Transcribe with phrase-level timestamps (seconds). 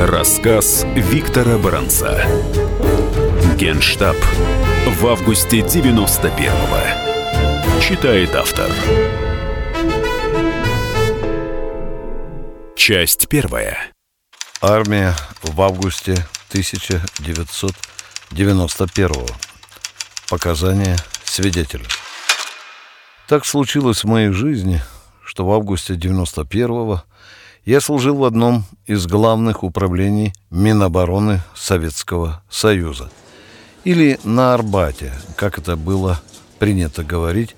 [0.00, 2.24] Рассказ Виктора Баранца.
[3.56, 4.14] Генштаб
[4.86, 7.80] в августе 91-го.
[7.82, 8.70] Читает автор.
[12.76, 13.76] Часть первая.
[14.62, 16.12] Армия в августе
[16.50, 19.12] 1991
[20.30, 21.86] Показания свидетеля.
[23.26, 24.80] Так случилось в моей жизни,
[25.24, 27.02] что в августе 91-го
[27.68, 33.10] я служил в одном из главных управлений Минобороны Советского Союза.
[33.84, 36.18] Или на Арбате, как это было
[36.58, 37.56] принято говорить,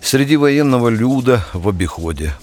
[0.00, 2.34] среди военного люда в обиходе.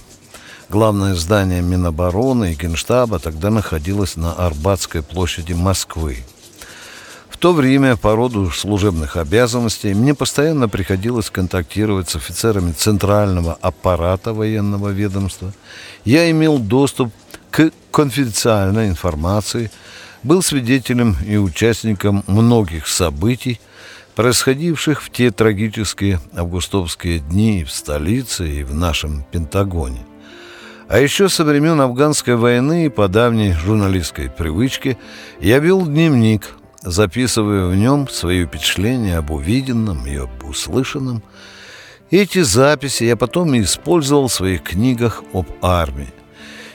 [0.69, 6.19] Главное здание Минобороны и Генштаба тогда находилось на Арбатской площади Москвы.
[7.39, 14.89] То время по роду служебных обязанностей мне постоянно приходилось контактировать с офицерами центрального аппарата военного
[14.89, 15.53] ведомства–
[16.05, 17.11] я имел доступ
[17.51, 19.71] к конфиденциальной информации,
[20.23, 23.59] был свидетелем и участником многих событий,
[24.15, 30.05] происходивших в те трагические августовские дни в столице и в нашем Пентагоне.
[30.87, 34.97] А еще со времен афганской войны и по давней журналистской привычке
[35.39, 41.23] я вел дневник, записывая в нем свои впечатления об увиденном и об услышанном–
[42.11, 46.11] эти записи я потом использовал в своих книгах об армии.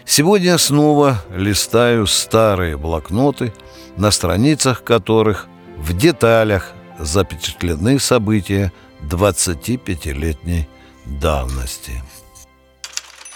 [0.05, 3.53] Сегодня я снова листаю старые блокноты,
[3.97, 10.69] на страницах которых в деталях запечатлены события 25-летней
[11.05, 12.03] давности.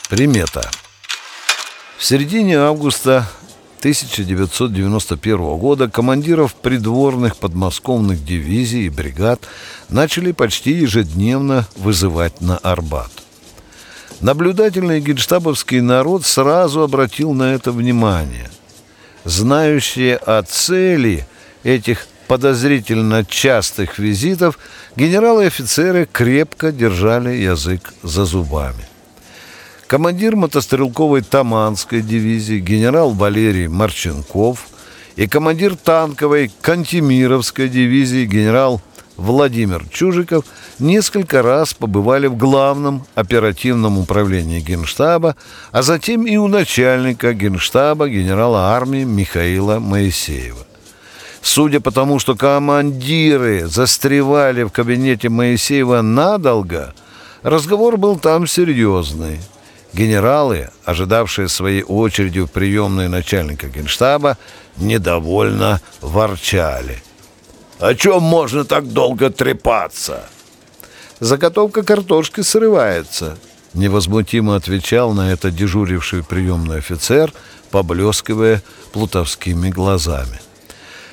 [0.08, 0.70] Примета.
[1.96, 3.26] В середине августа
[3.78, 9.40] 1991 года командиров придворных подмосковных дивизий и бригад
[9.88, 13.12] начали почти ежедневно вызывать на Арбат.
[14.20, 18.50] Наблюдательный генштабовский народ сразу обратил на это внимание.
[19.22, 21.28] Знающие о цели
[21.62, 24.58] этих подозрительно частых визитов,
[24.96, 28.87] генералы и офицеры крепко держали язык за зубами
[29.88, 34.68] командир мотострелковой Таманской дивизии генерал Валерий Марченков
[35.16, 38.82] и командир танковой Кантемировской дивизии генерал
[39.16, 40.44] Владимир Чужиков
[40.78, 45.36] несколько раз побывали в главном оперативном управлении Генштаба,
[45.72, 50.66] а затем и у начальника Генштаба генерала армии Михаила Моисеева.
[51.40, 56.94] Судя по тому, что командиры застревали в кабинете Моисеева надолго,
[57.42, 59.40] разговор был там серьезный–
[59.98, 64.38] Генералы, ожидавшие своей очереди в приемной начальника генштаба,
[64.76, 67.02] недовольно ворчали.
[67.80, 70.28] «О чем можно так долго трепаться?»
[71.18, 73.38] «Заготовка картошки срывается»,—
[73.74, 77.32] невозмутимо отвечал на это дежуривший приемный офицер,
[77.72, 80.38] поблескивая плутовскими глазами.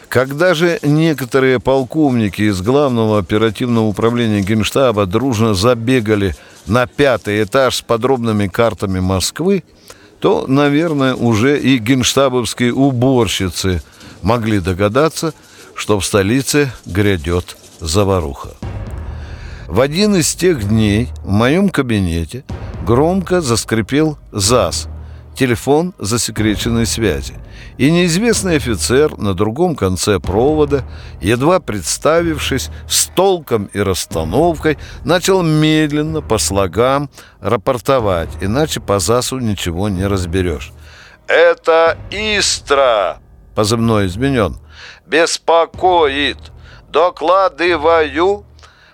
[0.10, 6.36] Когда же некоторые полковники из главного оперативного управления Генштаба дружно забегали
[6.68, 9.64] на пятый этаж с подробными картами Москвы,
[10.20, 13.82] то, наверное, уже и генштабовские уборщицы
[14.22, 15.34] могли догадаться,
[15.76, 18.52] что в столице грядет заваруха.
[19.68, 22.44] В один из тех дней в моем кабинете
[22.86, 24.88] громко заскрипел ЗАС–
[25.36, 27.36] телефон засекреченной связи.
[27.78, 30.84] И неизвестный офицер на другом конце провода,
[31.22, 37.10] едва представившись с толком и расстановкой, начал медленно по слогам
[37.42, 40.72] рапортовать, иначе по ЗАСу ничего не разберешь.
[41.28, 43.18] «Это Истра!»—
[43.56, 44.58] позывной изменен.
[45.06, 46.38] «Беспокоит!
[46.90, 48.46] Докладываю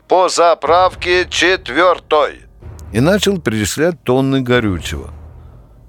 [0.08, 2.46] по заправке четвертой!»
[2.94, 5.12] И начал перечислять тонны горючего–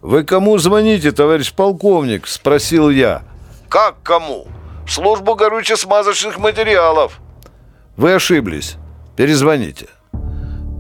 [0.03, 3.23] «Вы кому звоните, товарищ полковник?»– спросил я.
[3.69, 4.49] «Как кому?
[4.87, 7.21] Службу горюче-смазочных материалов».
[7.97, 8.79] «Вы ошиблись.
[9.17, 9.87] Перезвоните».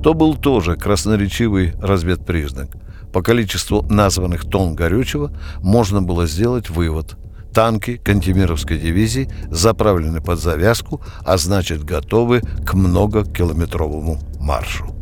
[0.02, 2.70] То был тоже красноречивый разведпризнак.
[3.12, 7.14] По количеству названных тонн горючего можно было сделать вывод.
[7.54, 14.92] Танки Кантемировской дивизии заправлены под завязку, а значит готовы к многокилометровому маршу.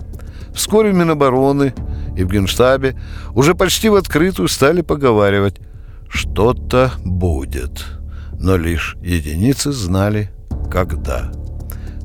[0.53, 1.73] Вскоре Минобороны
[2.21, 2.97] и в Генштабе
[3.35, 5.57] уже почти в открытую стали поговаривать
[6.09, 7.87] «что-то будет»,
[8.39, 10.31] но лишь единицы знали,
[10.71, 11.33] когда.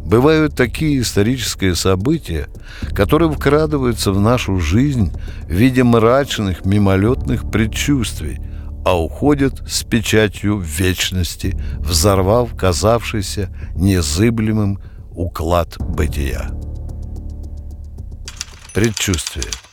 [0.06, 2.48] Бывают такие исторические события,
[2.94, 5.12] которые вкрадываются в нашу жизнь
[5.48, 8.40] в виде мрачных, мимолетных предчувствий,
[8.86, 14.80] а уходят с печатью вечности, взорвав казавшийся незыблемым
[15.10, 16.52] уклад бытия.
[18.74, 19.46] Предчувствие–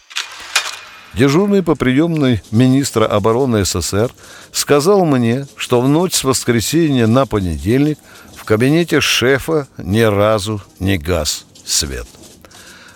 [1.15, 4.13] дежурный по приемной министра обороны СССР
[4.53, 7.99] сказал мне, что в ночь с воскресенья на понедельник
[8.37, 12.07] в кабинете шефа ни разу не газ свет.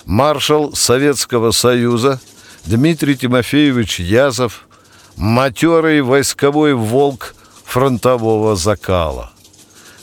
[0.05, 2.21] Маршал Советского Союза
[2.65, 4.67] Дмитрий Тимофеевич Язов,
[5.17, 7.35] матерый войсковой волк
[7.65, 9.33] фронтового закала.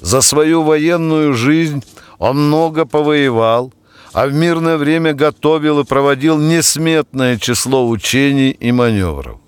[0.01, 1.83] За свою военную жизнь
[2.19, 3.73] он много повоевал,
[4.13, 9.39] а в мирное время готовил и проводил несметное число учений и маневров.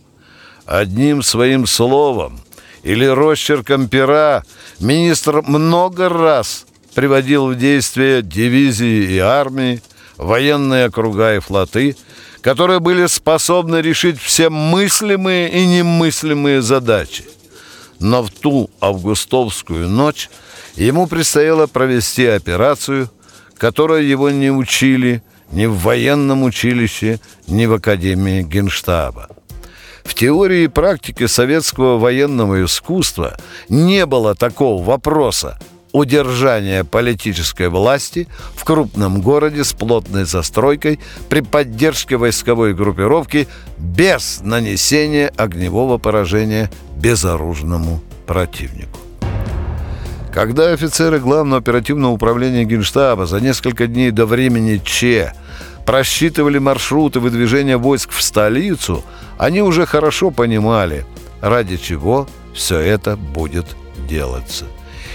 [0.65, 2.39] Одним своим словом
[2.81, 4.43] или росчерком пера
[4.79, 6.65] министр много раз
[6.95, 9.81] приводил в действие дивизии и армии,
[10.17, 11.95] военные округа и флоты,
[12.41, 17.25] которые были способны решить все мыслимые и немыслимые задачи.
[17.99, 20.29] Но в ту августовскую ночь
[20.75, 23.09] ему предстояло провести операцию,
[23.57, 29.29] которой его не учили ни в военном училище, ни в Академии Генштаба.
[30.03, 33.37] В теории и практике советского военного искусства
[33.69, 35.59] не было такого вопроса
[35.91, 40.99] удержания политической власти в крупном городе с плотной застройкой
[41.29, 43.47] при поддержке войсковой группировки
[43.77, 49.04] без нанесения огневого поражения безоружному противнику.
[50.35, 55.31] Когда офицеры Главного оперативного управления Генштаба за несколько дней до времени Че
[55.85, 59.01] просчитывали маршруты выдвижения войск в столицу,
[59.37, 61.05] они уже хорошо понимали,
[61.39, 63.77] ради чего все это будет
[64.09, 64.65] делаться.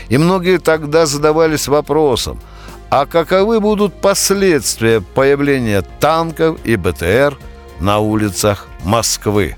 [0.08, 2.40] И многие тогда задавались вопросом,
[2.88, 7.36] а каковы будут последствия появления танков и БТР
[7.78, 9.56] на улицах Москвы?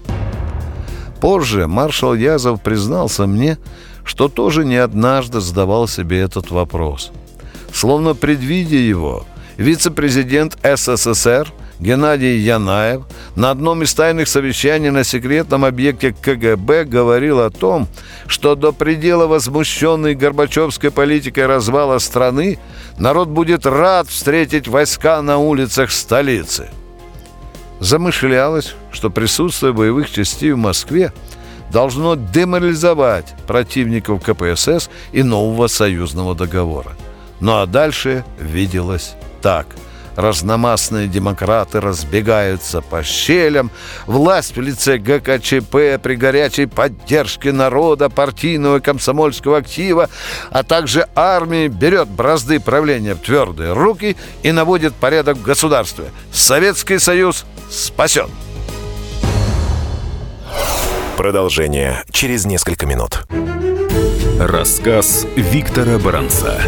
[1.20, 3.58] Позже маршал Язов признался мне,
[4.04, 7.12] что тоже не однажды задавал себе этот вопрос.
[7.72, 9.24] Словно предвидя его,
[9.56, 11.52] вице-президент СССР
[11.82, 13.02] Геннадий Янаев
[13.34, 17.88] на одном из тайных совещаний на секретном объекте КГБ говорил о том,
[18.28, 22.58] что до предела возмущенный Горбачевской политикой развала страны
[22.98, 26.68] народ будет рад встретить войска на улицах столицы.
[27.80, 31.12] Замышлялось, что присутствие боевых частей в Москве–
[31.72, 36.92] должно деморализовать противников КПСС и нового союзного договора.
[37.40, 39.66] Ну а дальше виделось так–
[40.16, 43.70] Разномастные демократы разбегаются по щелям.
[44.06, 50.10] Власть в лице ГКЧП при горячей поддержке народа, партийного и комсомольского актива,
[50.50, 56.06] а также армии берет бразды правления в твердые руки и наводит порядок в государстве.
[56.32, 58.28] Советский Союз спасен.
[61.16, 63.26] Продолжение через несколько минут.
[64.38, 66.60] Рассказ Виктора Баранца.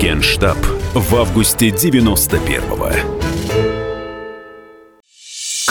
[0.00, 0.56] Генштаб
[0.94, 3.71] в августе 91-го.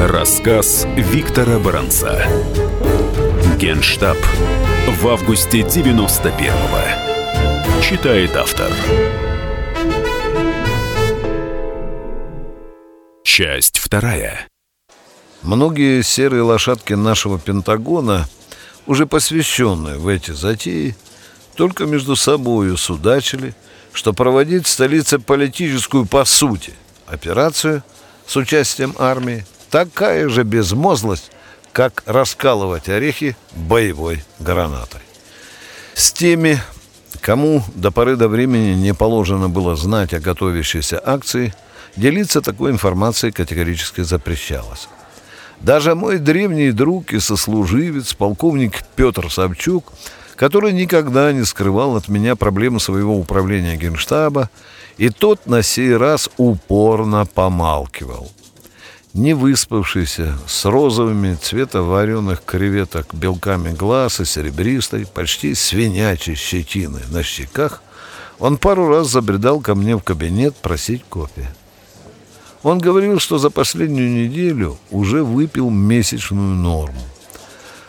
[0.00, 2.24] Рассказ Виктора Баранца.
[3.58, 4.16] Генштаб
[4.86, 7.82] в августе 91-го.
[7.82, 8.70] Читает автор.
[13.24, 14.46] Часть вторая.
[15.42, 18.28] Многие серые лошадки нашего Пентагона,
[18.86, 20.96] уже посвященные в эти затеи,
[21.56, 23.52] только между собою судачили,
[23.92, 26.74] что проводить в столице политическую по сути
[27.08, 27.82] операцию
[28.28, 31.30] с участием армии такая же безмозглость,
[31.72, 35.00] как раскалывать орехи боевой гранатой.
[35.94, 36.60] С теми,
[37.20, 41.54] кому до поры до времени не положено было знать о готовящейся акции,
[41.96, 44.88] делиться такой информацией категорически запрещалось.
[45.60, 49.92] Даже мой древний друг и сослуживец, полковник Петр Савчук,
[50.36, 54.50] который никогда не скрывал от меня проблемы своего управления Генштаба,
[54.96, 58.30] и тот на сей раз упорно помалкивал
[59.18, 67.24] не выспавшийся, с розовыми цвета вареных креветок белками глаз и серебристой, почти свинячей щетины на
[67.24, 67.82] щеках,
[68.38, 71.48] он пару раз забредал ко мне в кабинет просить кофе.
[72.62, 77.02] Он говорил, что за последнюю неделю уже выпил месячную норму.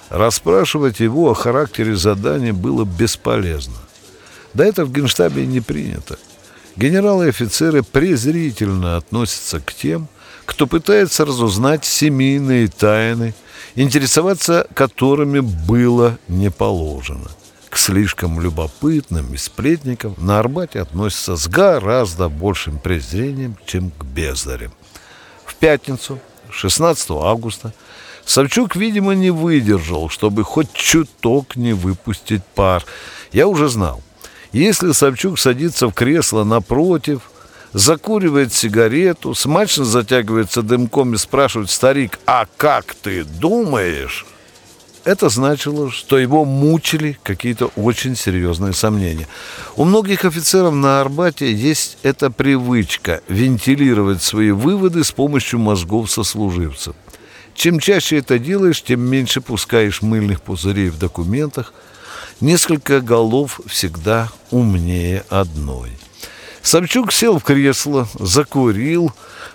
[0.10, 3.78] Расспрашивать его о характере задания было бесполезно.
[4.56, 6.18] Да это в генштабе не принято.
[6.80, 10.08] Генералы и офицеры презрительно относятся к тем,
[10.46, 13.34] кто пытается разузнать семейные тайны,
[13.76, 17.30] интересоваться которыми было не положено.
[17.70, 24.72] К слишком любопытным и сплетникам на Арбате относятся с гораздо большим презрением, чем к бездарям.
[25.44, 26.18] В пятницу,
[26.50, 27.74] 16 августа,
[28.24, 32.86] Савчук, видимо, не выдержал, чтобы хоть чуток не выпустить пар.
[33.34, 34.02] Я уже знал.
[34.52, 37.22] Если Савчук садится в кресло напротив,
[37.74, 44.26] закуривает сигарету, смачно затягивается дымком и спрашивает старик, «А как ты думаешь?»
[45.06, 49.28] Это значило, что его мучили какие-то очень серьезные сомнения.
[49.76, 56.96] У многих офицеров на Арбате есть эта привычка вентилировать свои выводы с помощью мозгов сослуживцев.
[57.56, 61.74] Чем чаще это делаешь, тем меньше пускаешь мыльных пузырей в документах.
[62.42, 65.92] Несколько голов всегда умнее одной.
[66.62, 69.12] Савчук сел в кресло, закурил,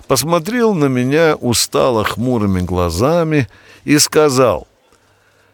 [0.06, 3.48] посмотрел на меня устало хмурыми глазами
[3.84, 4.68] и сказал,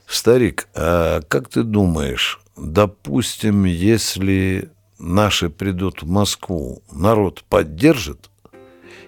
[0.06, 8.28] «Старик, а как ты думаешь, допустим, если наши придут в Москву, народ поддержит?»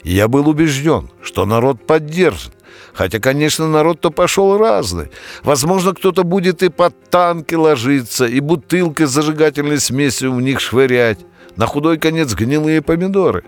[0.05, 2.55] Я был убежден, что народ поддержит.
[2.95, 5.11] Хотя, конечно, народ-то пошел разный.
[5.43, 11.19] Возможно, кто-то будет и под танки ложиться, и бутылкой с зажигательной смесью в них швырять.
[11.57, 13.45] На худой конец гнилые помидоры.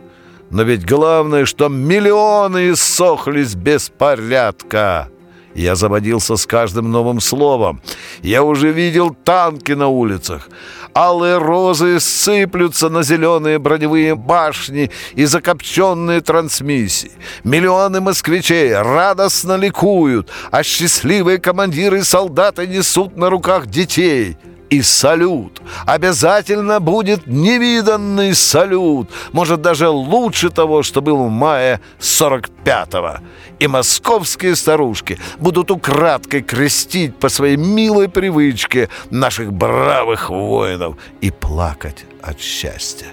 [0.50, 5.08] Но ведь главное, что миллионы иссохлись без порядка.
[5.54, 7.80] Я заводился с каждым новым словом.
[8.22, 10.48] Я уже видел танки на улицах.
[10.94, 17.10] Алые розы сыплются на зеленые броневые башни и закопченные трансмиссии.
[17.42, 24.36] Миллионы москвичей радостно ликуют, а счастливые командиры и солдаты несут на руках детей—
[24.70, 25.62] и салют.
[25.86, 29.10] Обязательно будет невиданный салют.
[29.32, 33.18] Может, даже лучше того, что был в мае 45-го.
[33.58, 42.04] И московские старушки будут украдкой крестить по своей милой привычке наших бравых воинов и плакать
[42.22, 43.08] от счастья.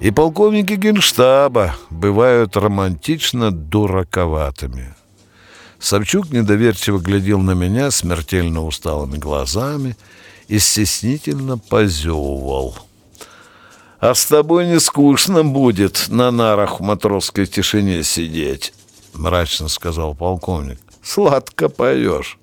[0.00, 4.94] И полковники генштаба бывают романтично дураковатыми.
[5.78, 9.96] Савчук недоверчиво глядел на меня смертельно усталыми глазами–
[10.52, 12.76] и стеснительно позевывал.
[14.00, 18.74] «А с тобой не скучно будет на нарах в матросской тишине сидеть»,—
[19.14, 20.78] мрачно сказал полковник.
[21.02, 22.38] «Сладко поешь.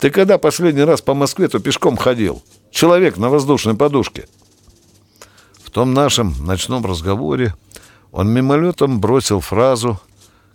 [0.00, 2.42] Ты когда последний раз по Москве-то пешком ходил?
[2.72, 4.26] Человек на воздушной подушке».
[5.62, 7.54] В том нашем ночном разговоре
[8.10, 10.00] он мимолетом бросил фразу,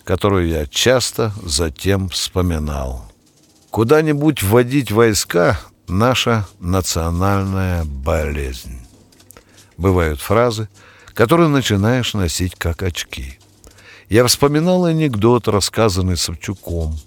[0.04, 3.06] которую я часто затем вспоминал.
[3.70, 5.58] Куда-нибудь вводить войска
[5.92, 8.80] наша национальная болезнь.
[9.78, 10.70] Бывают фразы,
[11.14, 13.38] которые начинаешь носить как очки.
[14.10, 16.98] Я вспоминал анекдот, рассказанный Савчуком.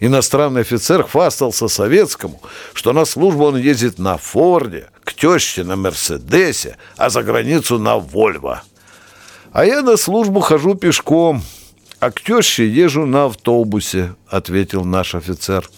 [0.00, 2.40] Иностранный офицер хвастался советскому,
[2.72, 7.96] что на службу он ездит на Форде, к теще на Мерседесе, а за границу на
[7.96, 8.62] Вольво.
[9.52, 11.42] А я на службу хожу пешком,
[12.00, 15.68] а к теще езжу на автобусе, ответил наш офицер.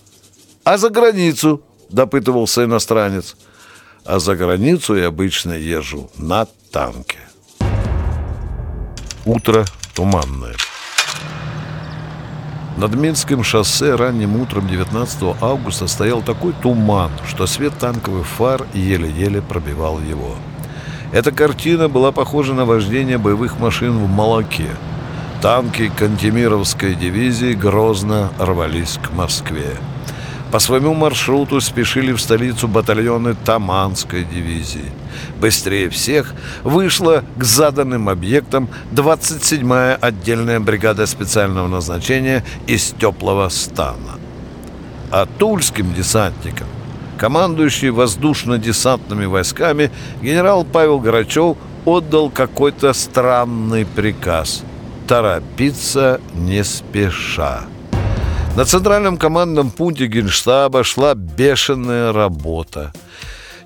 [0.64, 3.36] А за границу— допытывался иностранец.
[4.04, 7.18] «А за границу я обычно езжу на танке».
[9.24, 9.64] Утро
[9.94, 10.54] туманное.
[12.76, 19.40] Над Минским шоссе ранним утром 19 августа стоял такой туман, что свет танковых фар еле-еле
[19.40, 20.36] пробивал его.
[21.12, 24.68] Эта картина была похожа на вождение боевых машин в молоке.
[25.40, 29.76] Танки Кантемировской дивизии грозно рвались к Москве.
[30.52, 34.92] По своему маршруту спешили в столицу батальоны Таманской дивизии.
[35.40, 44.18] Быстрее всех вышла к заданным объектам 27-я отдельная бригада специального назначения из теплого стана.
[45.10, 46.68] А тульским десантникам
[47.18, 49.90] командующий воздушно-десантными войсками
[50.22, 54.62] генерал Павел Грачев отдал какой-то странный приказ–
[55.06, 57.64] торопиться не спеша.
[58.56, 62.94] На центральном командном пункте Генштаба шла бешеная работа.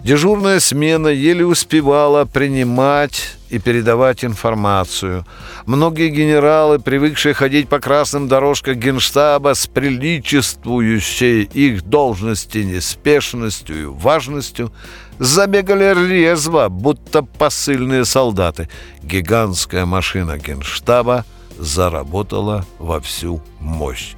[0.03, 5.25] Дежурная смена еле успевала принимать и передавать информацию.
[5.65, 14.73] Многие генералы, привыкшие ходить по красным дорожкам Генштаба с приличествующей их должности неспешностью и важностью,
[15.21, 18.69] забегали резво, будто посыльные солдаты.
[19.05, 21.25] Гигантская машина Генштаба
[21.59, 24.17] заработала во всю мощь.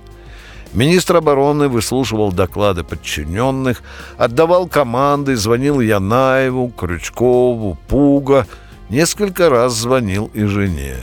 [0.75, 3.83] Министр обороны выслушивал доклады подчиненных,
[4.17, 8.47] отдавал команды, звонил Янаеву, Крючкову, Пуга.
[8.89, 10.97] Несколько раз звонил и жене.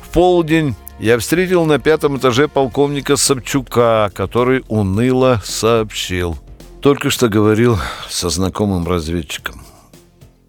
[0.00, 6.38] В полдень я встретил на пятом этаже полковника Собчука, который уныло сообщил.
[6.80, 7.78] Только что говорил
[8.08, 9.62] со знакомым разведчиком.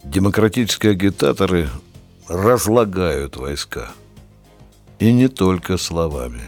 [0.04, 1.70] Демократические агитаторы
[2.28, 3.90] разлагают войска.
[5.00, 6.42] И не только словами.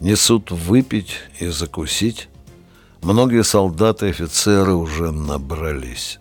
[0.00, 2.28] Несут выпить и закусить.
[3.02, 6.18] Многие солдаты и офицеры уже набрались.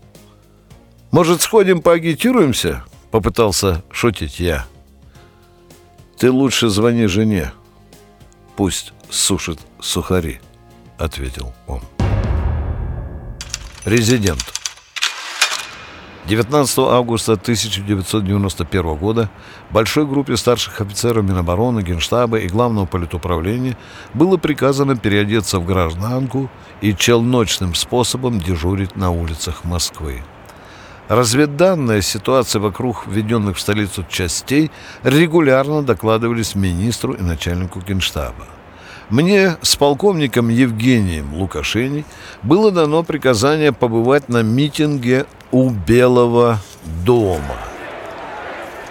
[1.11, 4.65] «Может, сходим поагитируемся?»— попытался шутить я.
[6.17, 7.51] «Ты лучше звони жене.
[8.55, 10.39] Пусть сушит сухари»,—
[10.97, 11.81] ответил он.
[13.85, 14.64] Резидент.
[16.27, 19.29] 19 августа 1991 года
[19.69, 23.77] большой группе старших офицеров Минобороны, Генштаба и Главного политуправления
[24.15, 26.49] было приказано переодеться в гражданку
[26.81, 30.23] и челночным способом дежурить на улицах Москвы.
[31.09, 34.71] Разведданные ситуации вокруг введенных в столицу частей
[35.03, 38.47] регулярно докладывались министру и начальнику Генштаба.
[39.09, 42.05] Мне с полковником Евгением Лукашени
[42.41, 46.57] было дано приказание побывать на митинге у Белого
[47.05, 47.57] дома.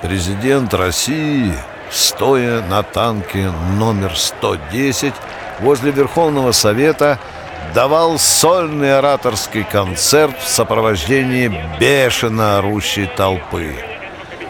[0.03, 1.53] Президент России,
[1.91, 5.13] стоя на танке номер 110
[5.61, 7.19] возле Верховного Совета,
[7.75, 13.75] давал сольный ораторский концерт в сопровождении бешено орущей толпы.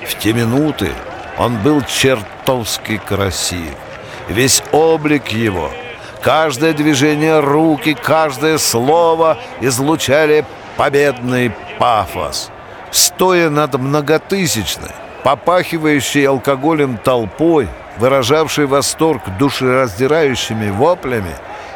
[0.06, 0.90] В те минуты
[1.38, 3.74] он был чертовски красив.
[4.28, 5.70] Весь облик его,
[6.22, 10.44] каждое движение руки, каждое слово излучали
[10.76, 12.50] победный пафос.
[12.90, 14.92] Стоя над многотысячной,
[15.24, 21.34] попахивающей алкоголем толпой, выражавшей восторг душераздирающими воплями,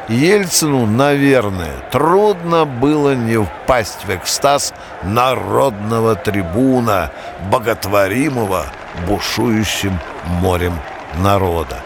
[0.09, 7.11] Ельцину, наверное, трудно было не впасть в экстаз народного трибуна,
[7.51, 8.65] боготворимого
[9.07, 9.99] бушующим
[10.41, 10.73] морем
[11.19, 11.83] народа.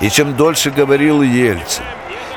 [0.00, 1.84] И чем дольше говорил Ельцин,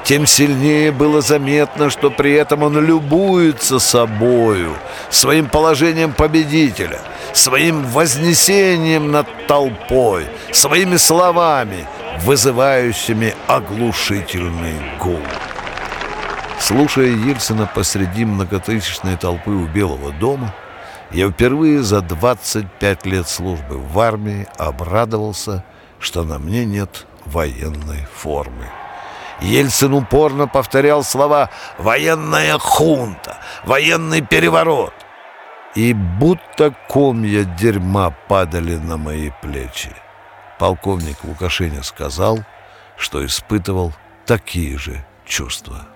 [0.03, 4.74] тем сильнее было заметно, что при этом он любуется собою,
[5.10, 7.00] своим положением победителя,
[7.34, 11.85] своим вознесением над толпой, своими словами,
[12.22, 15.22] вызывающими оглушительный гул.
[16.59, 20.53] Слушая Ельцина посреди многотысячной толпы у Белого дома,
[21.12, 25.64] я впервые за 25 лет службы в армии обрадовался,
[26.00, 28.68] что на мне нет военной формы.
[29.42, 34.94] Ельцин упорно повторял слова «военная хунта», «военный переворот».
[35.74, 39.92] И будто комья дерьма падали на мои плечи.
[40.60, 42.40] Полковник Лукашеня сказал,
[42.98, 43.94] что испытывал
[44.25, 45.88] такие же чувства.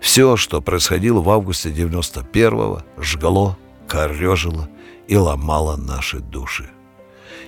[0.00, 3.56] Все, что происходило в августе 91-го, жгло,
[3.88, 4.68] корежило
[5.06, 6.68] и ломало наши души.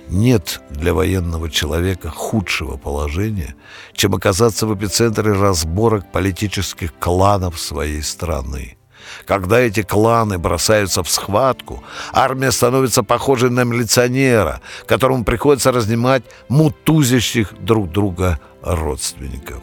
[0.09, 3.55] Нет для военного человека худшего положения,
[3.93, 8.77] чем оказаться в эпицентре разборок политических кланов своей страны.
[9.25, 17.53] Когда эти кланы бросаются в схватку, армия становится похожей на милиционера, которому приходится разнимать мутузящих
[17.59, 19.61] друг друга родственников.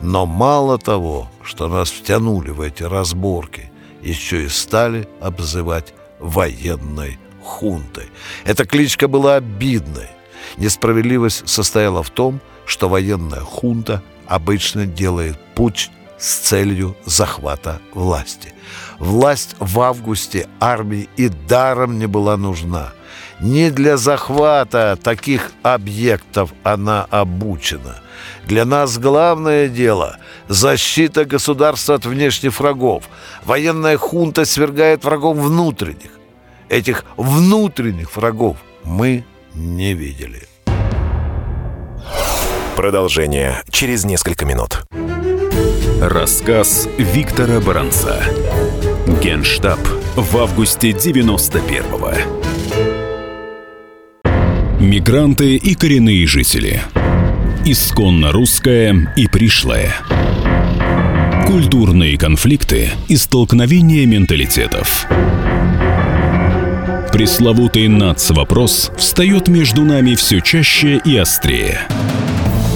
[0.00, 3.70] Но мало того, что нас втянули в эти разборки,
[4.02, 8.10] еще и стали обзывать военной хунтой.
[8.44, 10.08] Эта кличка была обидной.
[10.56, 18.54] Несправедливость состояла в том, что военная хунта обычно делает путь с целью захвата власти.
[18.98, 22.92] Власть в августе армии и даром не была нужна.
[23.40, 27.96] Не для захвата таких объектов она обучена.
[28.46, 33.04] Для нас главное дело– защита государства от внешних врагов.
[33.44, 36.21] Военная хунта свергает врагов внутренних
[36.72, 40.42] этих внутренних врагов мы не видели.
[42.74, 44.86] Продолжение через несколько минут.
[46.00, 48.24] Рассказ Виктора Баранца.
[49.22, 49.78] Генштаб
[50.16, 52.12] в августе 91-го.
[54.80, 56.82] Мигранты и коренные жители.
[57.66, 59.94] Исконно русская и пришлая.
[61.46, 65.06] Культурные конфликты и столкновения менталитетов–
[67.12, 71.86] Пресловутый НАЦ-вопрос встает между нами все чаще и острее.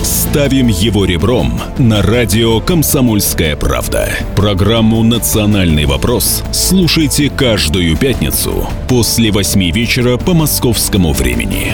[0.02, 4.10] Ставим его ребром на радио «Комсомольская правда».
[4.36, 11.72] Программу «Национальный вопрос» слушайте каждую пятницу после восьми вечера по московскому времени.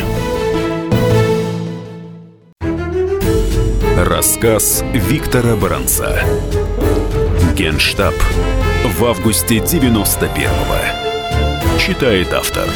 [3.96, 6.22] Рассказ Виктора Баранца.
[7.56, 8.14] Генштаб
[8.84, 11.01] в августе 91-го.
[11.84, 12.68] Читает автор.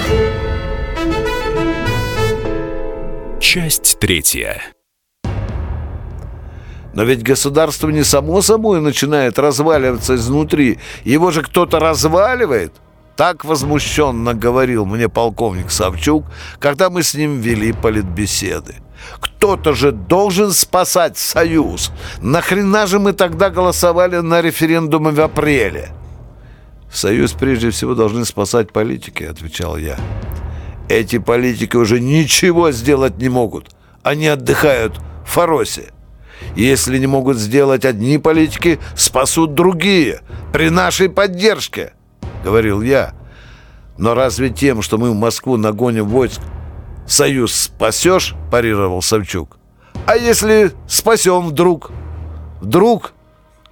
[3.38, 4.61] Часть третья.
[6.92, 10.81] Но ведь государство не само собой начинает разваливаться изнутри.
[11.05, 12.73] Его же кто-то разваливает.
[13.14, 16.25] Так возмущенно говорил мне полковник Савчук,
[16.59, 18.75] когда мы с ним вели политбеседы.
[19.21, 21.92] Кто-то же должен спасать Союз.
[22.21, 25.92] Нахрена же мы тогда голосовали на референдуме в апреле?
[26.92, 29.99] Союз прежде всего должны спасать политики, отвечал я.
[30.88, 33.70] Эти политики уже ничего сделать не могут.
[34.03, 35.92] Они отдыхают в Фаросе.
[36.55, 40.20] Если не могут сделать одни политики, спасут другие
[40.53, 41.92] при нашей поддержке,
[42.44, 43.14] говорил я.
[43.99, 46.40] Но разве тем, что мы в Москву нагоним войск,
[47.07, 49.59] союз спасешь, парировал Савчук.
[50.07, 51.90] А если спасем вдруг?
[52.61, 53.12] Вдруг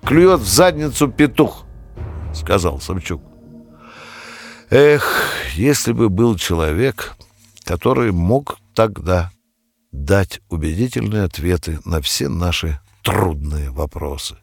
[0.02, 1.63] клюет в задницу петух,
[2.34, 3.22] сказал Савчук.
[4.70, 5.04] Эх,
[5.54, 7.16] если бы был человек,
[7.64, 9.30] который мог тогда
[9.92, 14.36] дать убедительные ответы на все наши трудные вопросы.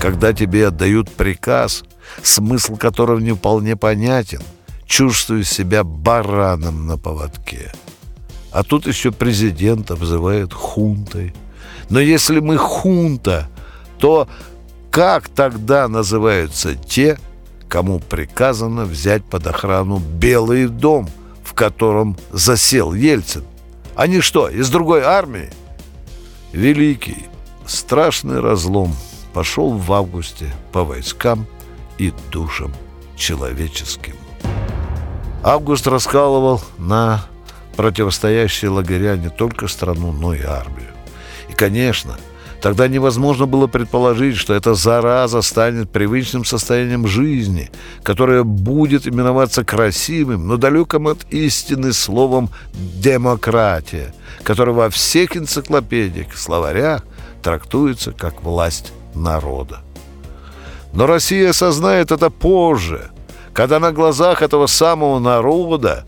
[0.00, 1.84] Когда тебе отдают приказ,
[2.22, 4.40] смысл которого не вполне понятен,
[4.86, 7.72] чувствую себя бараном на поводке.
[8.52, 11.34] А тут еще президент обзывает хунтой.
[11.88, 13.48] Но если мы хунта,
[13.98, 14.28] то
[14.96, 17.18] как тогда называются те,
[17.68, 21.10] кому приказано взять под охрану Белый дом,
[21.44, 23.44] в котором засел Ельцин?
[23.94, 25.50] Они что, из другой армии?
[26.52, 27.26] Великий,
[27.66, 28.96] страшный разлом
[29.34, 31.46] пошел в августе по войскам
[31.98, 32.72] и душам
[33.16, 34.16] человеческим.
[35.42, 37.26] Август раскалывал на
[37.76, 40.88] противостоящие лагеря не только страну, но и армию.
[41.50, 42.16] И, конечно,
[42.60, 47.70] Тогда невозможно было предположить, что эта зараза станет привычным состоянием жизни,
[48.02, 57.02] которое будет именоваться красивым, но далеким от истины словом «демократия», которое во всех энциклопедиях, словарях
[57.42, 59.80] трактуется как власть народа.
[60.92, 63.10] Но Россия осознает это позже,
[63.52, 66.04] когда на глазах этого самого народа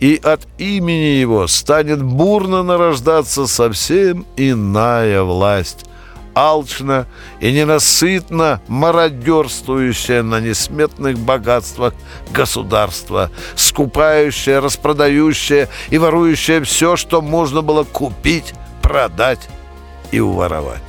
[0.00, 5.86] и от имени его станет бурно нарождаться совсем иная власть,
[6.34, 7.06] алчно
[7.40, 11.94] и ненасытно мародерствующее на несметных богатствах
[12.30, 19.48] государство, скупающее, распродающее и ворующее все, что можно было купить, продать
[20.12, 20.82] и уворовать.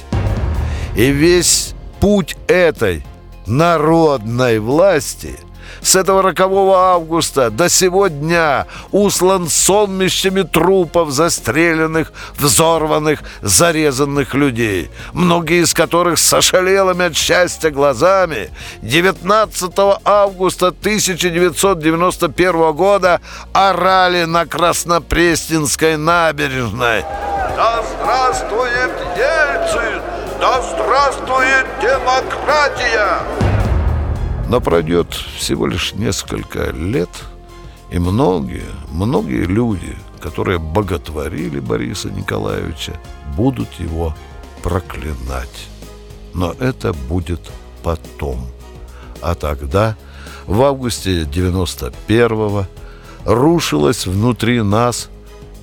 [0.96, 3.04] И весь путь этой
[3.48, 5.36] народной власти–
[5.82, 15.64] с этого рокового августа до сего дня услан сонмищами трупов застреленных, взорванных, зарезанных людей, многие
[15.64, 18.50] из которых с ошалелыми от счастья глазами
[18.82, 19.72] 19
[20.04, 23.22] августа 1991 года
[23.54, 27.04] орали на Краснопресненской набережной.
[27.56, 30.02] Да здравствует Ельцин!
[30.40, 33.49] Да здравствует демократия!
[34.50, 37.10] Но пройдет всего лишь несколько лет,
[37.92, 43.00] и многие, многие люди, которые боготворили Бориса Николаевича,
[43.38, 44.16] будут его
[44.64, 45.68] проклинать.
[46.34, 47.52] Но это будет
[47.84, 48.48] потом.
[49.22, 49.96] А тогда,
[50.48, 52.66] в августе 91-го,
[53.26, 55.10] рушилось внутри нас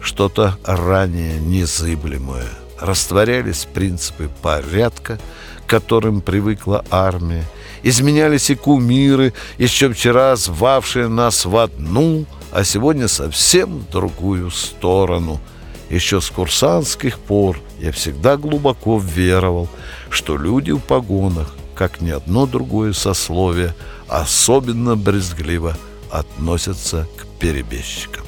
[0.00, 2.46] что-то ранее незыблемое.
[2.80, 5.18] Растворялись принципы порядка,
[5.66, 7.44] к которым привыкла армия,
[7.88, 15.40] изменялись и кумиры, еще вчера звавшие нас в одну, а сегодня совсем в другую сторону.
[15.88, 19.68] Еще с курсантских пор я всегда глубоко веровал,
[20.10, 23.72] что люди в погонах, как ни одно другое сословие,
[24.08, 25.76] особенно брезгливо
[26.10, 28.24] относятся к перебежчикам.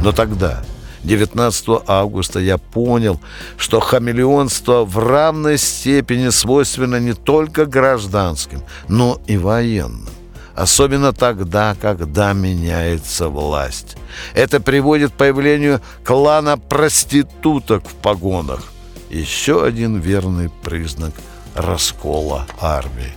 [0.00, 0.64] Но тогда,
[1.04, 3.20] 19 августа я понял,
[3.56, 10.08] что хамелеонство в равной степени свойственно не только гражданским, но и военным.
[10.54, 13.96] Особенно тогда, когда меняется власть.
[14.34, 18.70] Это приводит к появлению клана проституток в погонах.
[19.08, 21.14] Еще один верный признак
[21.54, 23.14] раскола армии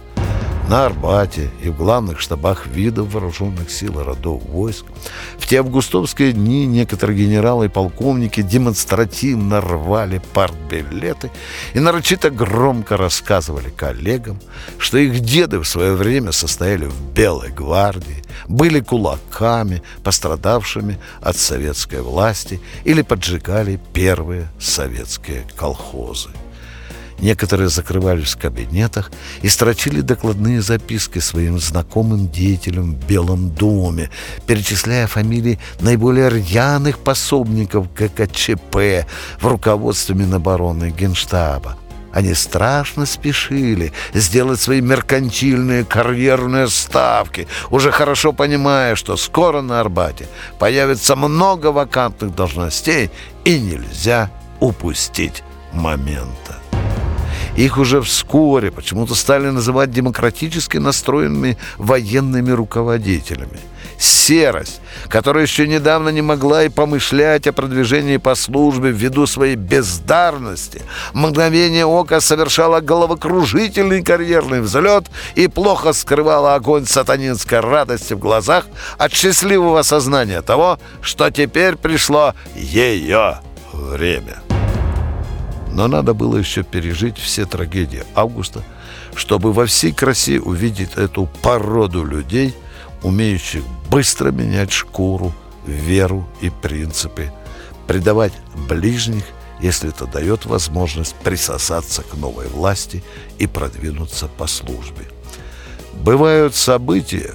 [0.70, 4.86] на Арбате и в главных штабах видов вооруженных сил и родов войск.
[5.38, 11.30] В те августовские дни некоторые генералы и полковники демонстративно рвали партбилеты
[11.74, 14.40] и нарочито громко рассказывали коллегам,
[14.80, 22.02] что их деды в свое время состояли в Белой гвардии, были кулаками, пострадавшими от советской
[22.02, 26.30] власти или поджигали первые советские колхозы.
[27.20, 34.10] Некоторые закрывались в кабинетах и строчили докладные записки своим знакомым деятелям в Белом доме,
[34.46, 39.08] перечисляя фамилии наиболее рьяных пособников ГКЧП
[39.40, 41.78] в руководстве Минобороны Генштаба.
[42.12, 50.28] Они страшно спешили сделать свои меркантильные карьерные ставки, уже хорошо понимая, что скоро на Арбате
[50.58, 53.12] появится много вакантных должностей
[53.44, 56.56] и нельзя упустить момента.
[57.56, 63.60] Их уже вскоре почему-то стали называть демократически настроенными военными руководителями.
[63.98, 70.82] Серость, которая еще недавно не могла и помышлять о продвижении по службе ввиду своей бездарности,
[71.14, 78.66] мгновение ока совершала головокружительный карьерный взлет и плохо скрывала огонь сатанинской радости в глазах
[78.98, 83.40] от счастливого сознания того, что теперь пришло ее
[83.72, 84.45] время.
[85.76, 88.64] Но надо было еще пережить все трагедии августа,
[89.14, 92.56] чтобы во всей красе увидеть эту породу людей,
[93.04, 93.62] умеющих
[93.92, 95.34] быстро менять шкуру,
[95.68, 97.30] веру и принципы,
[97.88, 98.32] предавать
[98.70, 99.26] ближних,
[99.60, 103.04] если это дает возможность присосаться к новой власти
[103.38, 105.04] и продвинуться по службе.
[105.92, 107.34] Бывают события,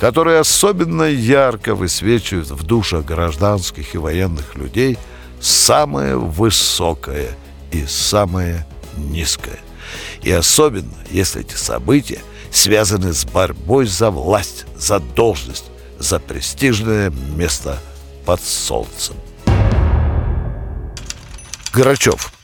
[0.00, 4.96] которые особенно ярко высвечивают в душах гражданских и военных людей
[5.38, 7.28] самое высокое–
[7.70, 9.58] и самое низкое.
[10.22, 15.66] И особенно, если эти события связаны с борьбой за власть, за должность,
[15.98, 17.78] за престижное место
[18.24, 19.16] под солнцем.
[21.72, 22.32] Грачев–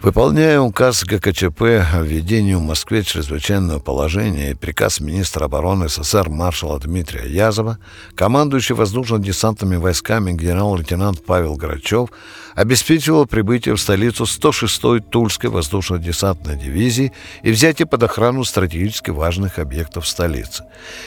[0.00, 1.60] Выполняя указ ГКЧП
[1.92, 7.78] о введении в Москве чрезвычайного положения и приказ министра обороны СССР маршала Дмитрия Язова,
[8.14, 12.10] командующий воздушно-десантными войсками генерал-лейтенант Павел Грачев
[12.54, 20.06] обеспечивал прибытие в столицу 106-й Тульской воздушно-десантной дивизии и взятие под охрану стратегически важных объектов
[20.06, 20.62] столицы.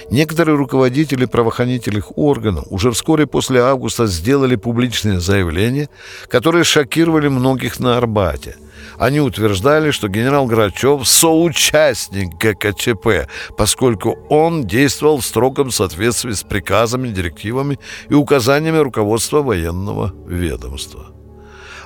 [0.09, 5.87] Некоторые руководители правоохранительных органов уже вскоре после августа сделали публичные заявления,
[6.27, 8.57] которые шокировали многих на Арбате–
[9.01, 17.07] они утверждали, что генерал Грачев– соучастник ГКЧП, поскольку он действовал в строгом соответствии с приказами,
[17.09, 21.07] директивами и указаниями руководства военного ведомства.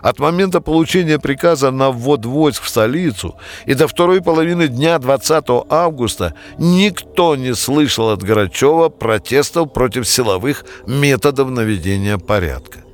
[0.01, 5.45] От момента получения приказа на ввод войск в столицу и до второй половины дня 20
[5.69, 12.84] августа никто не слышал от Грачева протестов против силовых методов наведения порядка.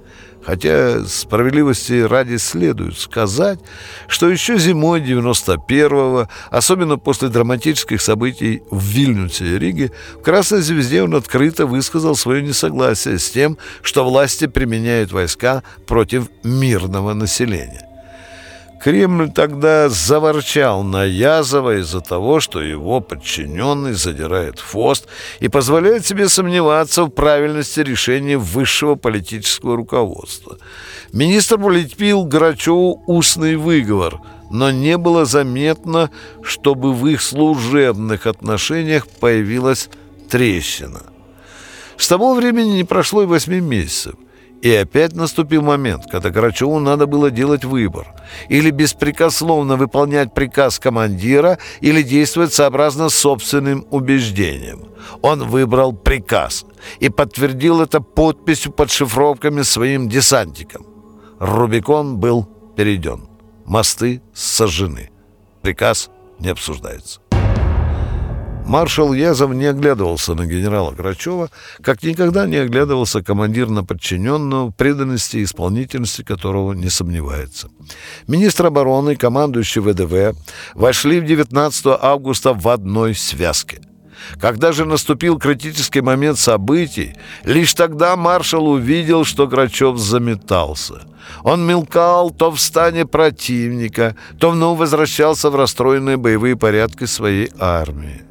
[0.43, 3.59] Хотя справедливости ради следует сказать,
[4.07, 11.03] что еще зимой 91-го, особенно после драматических событий в Вильнюсе и Риге, в Красной Звезде
[11.03, 17.90] он открыто высказал свое несогласие с тем, что власти применяют войска против мирного населения.
[18.83, 25.07] Кремль тогда заворчал на Язова из-за того, что его подчиненный задирает хвост
[25.39, 30.57] и позволяет себе сомневаться в правильности решения высшего политического руководства.
[31.13, 36.09] Министр полетпил Грачеву устный выговор, но не было заметно,
[36.41, 39.89] чтобы в их служебных отношениях появилась
[40.27, 41.03] трещина.
[41.97, 44.15] С того времени не прошло и восьми месяцев–
[44.61, 48.07] и опять наступил момент, когда Грачеву надо было делать выбор.
[48.47, 54.89] Или беспрекословно выполнять приказ командира, или действовать сообразно собственным убеждениям.
[55.21, 56.65] Он выбрал приказ
[56.99, 60.85] и подтвердил это подписью под шифровками своим десантикам.
[61.39, 63.27] Рубикон был перейден.
[63.65, 65.09] Мосты сожжены.
[65.61, 67.20] Приказ не обсуждается.
[68.65, 71.49] Маршал Язов не оглядывался на генерала Грачева,
[71.81, 77.69] как никогда не оглядывался командир на подчиненного, преданности и исполнительности которого не сомневается.
[78.27, 80.37] Министр обороны и командующий ВДВ
[80.73, 83.81] вошли в 19 августа в одной связке.
[84.39, 91.01] Когда же наступил критический момент событий, лишь тогда маршал увидел, что Грачев заметался.
[91.43, 98.30] Он мелкал то в стане противника, то вновь возвращался в расстроенные боевые порядки своей армии.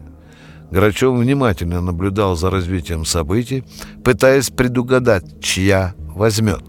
[0.70, 3.64] Грачев внимательно наблюдал за развитием событий,
[4.04, 6.62] пытаясь предугадать, чья возьмет.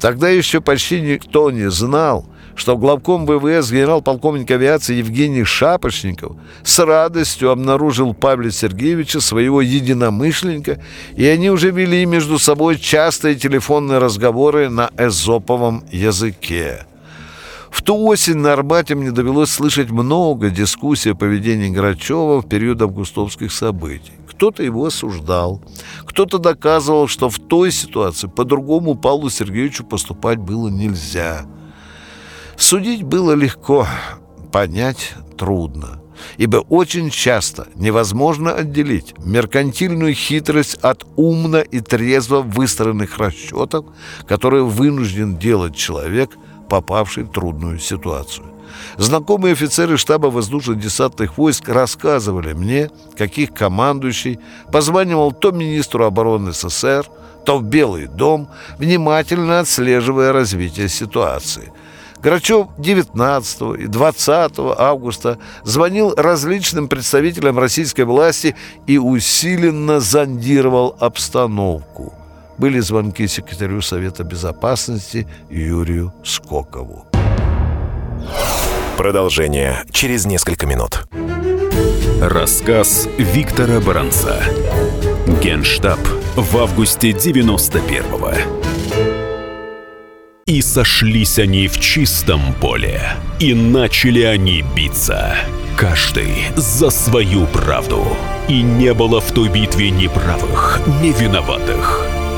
[0.00, 7.50] Тогда еще почти никто не знал, что главком ВВС генерал-полковник авиации Евгений Шапошников с радостью
[7.50, 10.82] обнаружил Павла Сергеевича, своего единомышленника,
[11.16, 16.86] и они уже вели между собой частые телефонные разговоры на эзоповом языке.
[17.70, 22.82] В ту осень на Арбате мне довелось слышать много дискуссий о поведении Грачева в период
[22.82, 24.12] августовских событий.
[24.28, 25.62] Кто-то его осуждал,
[26.04, 31.46] кто-то доказывал, что в той ситуации по-другому Павлу Сергеевичу поступать было нельзя.
[32.56, 33.86] Судить было легко,
[34.52, 36.00] понять трудно
[36.36, 43.86] ибо очень часто невозможно отделить меркантильную хитрость от умно и трезво выстроенных расчетов,
[44.26, 46.30] которые вынужден делать человек,
[46.70, 48.46] попавший в трудную ситуацию.
[48.96, 54.38] Знакомые офицеры штаба воздушно-десантных войск рассказывали мне, каких командующий
[54.72, 57.06] позванивал то министру обороны СССР,
[57.44, 61.72] то в Белый дом, внимательно отслеживая развитие ситуации–
[62.22, 68.54] Грачев 19 и 20 августа звонил различным представителям российской власти
[68.86, 72.19] и усиленно зондировал обстановку.
[72.60, 77.06] Были звонки секретарю Совета Безопасности Юрию Скокову.
[78.98, 81.08] Продолжение через несколько минут.
[82.20, 84.42] Рассказ Виктора Баранца.
[85.42, 86.00] Генштаб
[86.36, 88.30] в августе 91-го.
[90.44, 93.00] И сошлись они в чистом поле,
[93.38, 95.34] и начали они биться,
[95.78, 98.06] каждый за свою правду.
[98.48, 102.19] И не было в той битве ни правых, ни виноватых.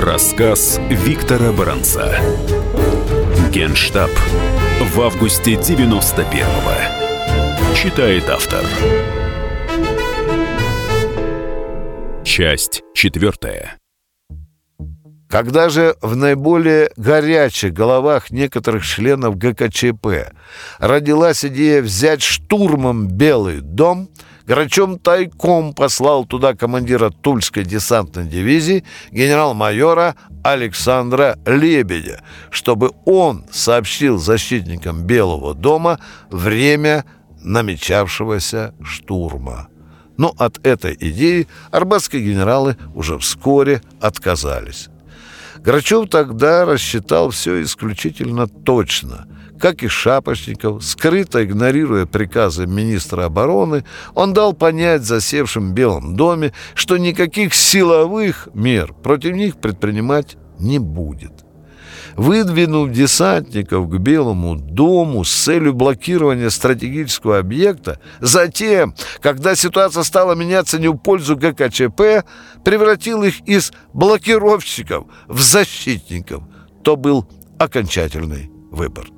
[0.00, 2.20] Рассказ Виктора Баранца.
[3.50, 4.10] Генштаб
[4.80, 7.74] в августе 91-го.
[7.74, 8.64] Читает автор.
[12.24, 13.76] Часть четвертая.
[15.28, 20.32] Когда же в наиболее горячих головах некоторых членов ГКЧП
[20.78, 24.10] родилась идея взять штурмом Белый дом–
[24.48, 35.02] Грачом тайком послал туда командира Тульской десантной дивизии генерал-майора Александра Лебедя, чтобы он сообщил защитникам
[35.04, 35.98] Белого дома
[36.30, 37.04] время
[37.42, 39.68] намечавшегося штурма.
[40.16, 44.88] Но от этой идеи арбатские генералы уже вскоре отказались.
[45.58, 49.28] Грачев тогда рассчитал все исключительно точно–
[49.58, 56.52] как и Шапошников, скрыто игнорируя приказы министра обороны, он дал понять засевшим в Белом доме,
[56.74, 61.32] что никаких силовых мер против них предпринимать не будет.
[62.16, 70.80] Выдвинув десантников к Белому дому с целью блокирования стратегического объекта, затем, когда ситуация стала меняться
[70.80, 72.24] не в пользу ГКЧП,
[72.64, 76.42] превратил их из блокировщиков в защитников,
[76.82, 79.17] то был окончательный выбор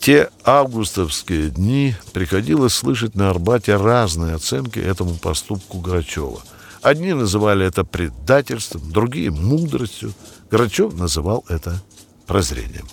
[0.00, 6.40] те августовские дни приходилось слышать на Арбате разные оценки этому поступку Грачева.
[6.80, 10.14] Одни называли это предательством, другие– мудростью.
[10.50, 11.82] Грачев называл это
[12.26, 12.88] прозрением.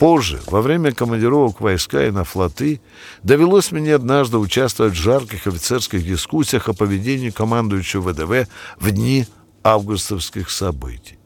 [0.00, 2.80] Позже, во время командировок войска и на флоты,
[3.22, 8.48] довелось мне однажды участвовать в жарких офицерских дискуссиях о поведении командующего ВДВ
[8.80, 9.28] в дни
[9.62, 11.16] августовских событий.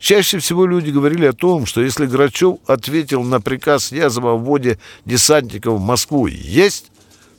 [0.00, 4.78] Чаще всего люди говорили о том, что если Грачев ответил на приказ Язова о вводе
[5.04, 6.90] десантников в Москву «Есть»,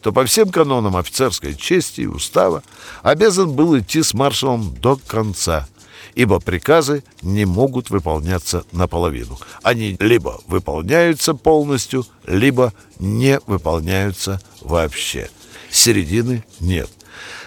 [0.02, 2.64] то по всем канонам офицерской чести и устава
[3.02, 5.68] обязан был идти с маршалом до конца,
[6.14, 9.40] ибо приказы не могут выполняться наполовину.
[9.64, 15.32] Они либо выполняются полностью, либо не выполняются вообще.
[15.72, 16.90] Середины нет.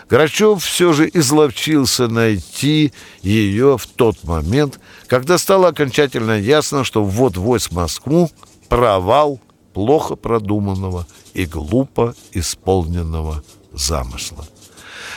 [0.09, 7.37] Грачев все же изловчился найти ее в тот момент, когда стало окончательно ясно, что ввод
[7.37, 8.31] войск в Москву–
[8.69, 9.41] провал
[9.73, 14.47] плохо продуманного и глупо исполненного замысла.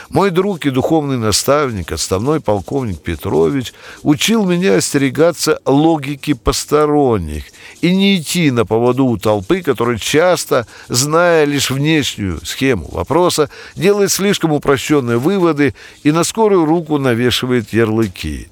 [0.09, 3.73] Мой друг и духовный наставник, отставной полковник Петрович,
[4.03, 7.45] учил меня остерегаться логики посторонних
[7.81, 14.11] и не идти на поводу у толпы, которая часто, зная лишь внешнюю схему вопроса, делает
[14.11, 15.73] слишком упрощенные выводы
[16.03, 18.49] и на скорую руку навешивает ярлыки.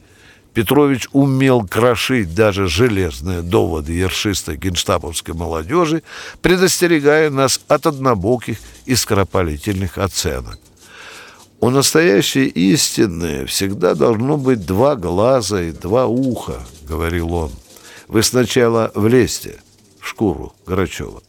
[0.56, 6.02] Петрович умел крошить даже железные доводы ершистой генштабовской молодежи,
[6.42, 10.58] предостерегая нас от однобоких и скоропалительных оценок.
[11.60, 17.52] У настоящей истины всегда должно быть два глаза и два уха, говорил он.
[18.08, 19.60] Вы сначала влезьте
[20.00, 21.22] в шкуру Грачева.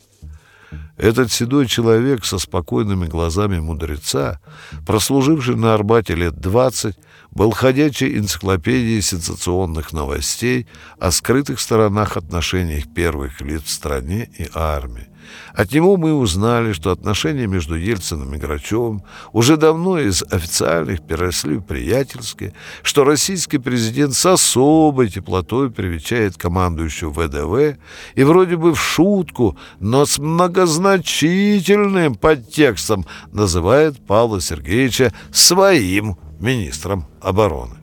[0.97, 4.41] Этот седой человек со спокойными глазами мудреца,
[4.87, 6.97] прослуживший на Арбате лет двадцать,
[7.31, 10.67] был ходячей энциклопедией сенсационных новостей
[10.99, 15.09] о скрытых сторонах отношений первых лиц в стране и армии.
[15.55, 19.03] От него мы узнали, что отношения между Ельциным и Грачевым
[19.33, 22.53] уже давно из официальных переросли в приятельские,
[22.83, 27.79] что российский президент с особой теплотой привечает командующего ВДВ
[28.15, 37.77] и вроде бы в шутку, но с многозначительным подтекстом называет Павла Сергеевича своим министром обороны.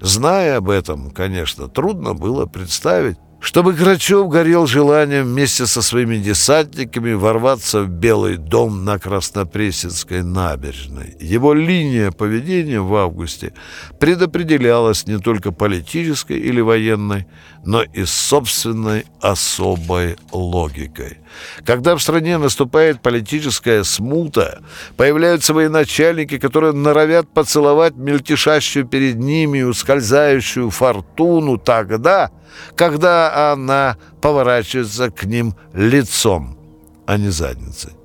[0.00, 7.12] Зная об этом, конечно, трудно было представить, чтобы Грачев горел желанием вместе со своими десантниками
[7.12, 11.16] ворваться в Белый дом на Краснопресненской набережной.
[11.20, 13.52] Его линия поведения в августе
[14.00, 17.26] предопределялась не только политической или военной,
[17.64, 21.18] но и собственной особой логикой.
[21.64, 24.60] Когда в стране наступает политическая смута,
[24.96, 32.30] появляются военачальники, которые норовят поцеловать мельтешащую перед ними ускользающую фортуну тогда,
[32.76, 36.56] когда она поворачивается к ним лицом,
[37.06, 37.95] а не задницей.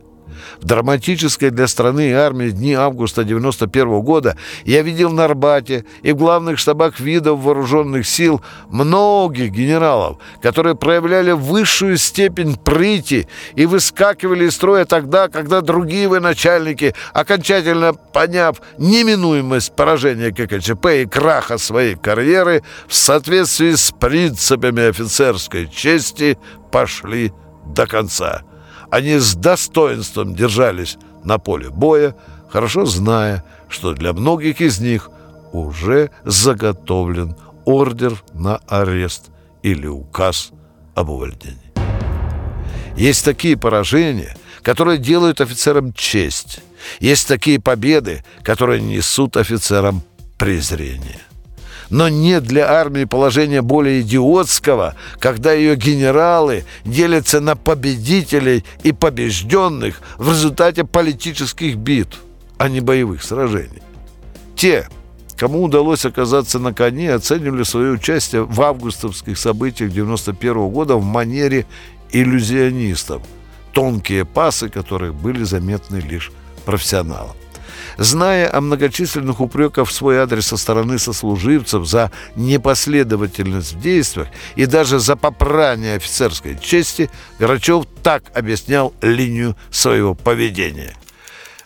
[0.61, 6.11] В драматической для страны и армии дни августа 91 года я видел на Арбате и
[6.11, 14.45] в главных штабах видов вооруженных сил многих генералов, которые проявляли высшую степень прыти и выскакивали
[14.45, 22.61] из строя тогда, когда другие военачальники, окончательно поняв неминуемость поражения ККЧП и краха своей карьеры,
[22.87, 26.37] в соответствии с принципами офицерской чести
[26.71, 27.33] пошли
[27.65, 28.43] до конца.
[28.91, 32.13] Они с достоинством держались на поле боя,
[32.49, 35.09] хорошо зная, что для многих из них
[35.53, 37.35] уже заготовлен
[37.65, 39.29] ордер на арест
[39.63, 40.51] или указ
[40.93, 41.71] об увольнении.
[42.97, 46.59] Есть такие поражения, которые делают офицерам честь.
[46.99, 50.03] Есть такие победы, которые несут офицерам
[50.37, 51.21] презрение.
[51.91, 60.01] Но нет для армии положения более идиотского, когда ее генералы делятся на победителей и побежденных
[60.17, 62.17] в результате политических битв,
[62.57, 63.83] а не боевых сражений.
[64.55, 64.87] Те,
[65.35, 71.65] кому удалось оказаться на коне, оценивали свое участие в августовских событиях 91 года в манере
[72.13, 73.21] иллюзионистов,
[73.73, 76.31] тонкие пасы которых были заметны лишь
[76.63, 77.40] профессионалам.
[77.97, 84.65] Зная о многочисленных упреках в свой адрес со стороны сослуживцев за непоследовательность в действиях и
[84.65, 87.09] даже за попрание офицерской чести,
[87.39, 90.95] Грачев так объяснял линию своего поведения.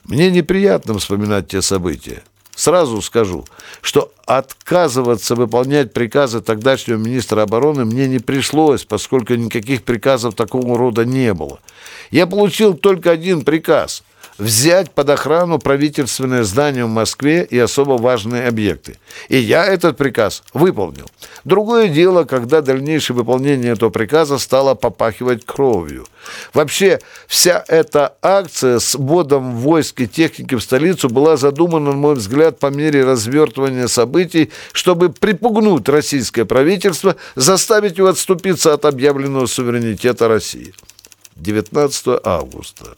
[0.04, 2.24] Мне неприятно вспоминать те события.
[2.56, 3.46] Сразу скажу,
[3.82, 11.04] что отказываться выполнять приказы тогдашнего министра обороны мне не пришлось, поскольку никаких приказов такого рода
[11.04, 11.60] не было.
[12.12, 14.04] Я получил только один приказ–
[14.38, 18.98] взять под охрану правительственное здание в Москве и особо важные объекты.
[19.30, 21.06] И я этот приказ выполнил.
[21.44, 26.06] Другое дело, когда дальнейшее выполнение этого приказа стало попахивать кровью.
[26.54, 32.16] Вообще, вся эта акция с вводом войск и техники в столицу была задумана, на мой
[32.16, 40.28] взгляд, по мере развертывания событий, чтобы припугнуть российское правительство, заставить его отступиться от объявленного суверенитета
[40.28, 40.74] России.
[41.36, 42.96] 19 августа.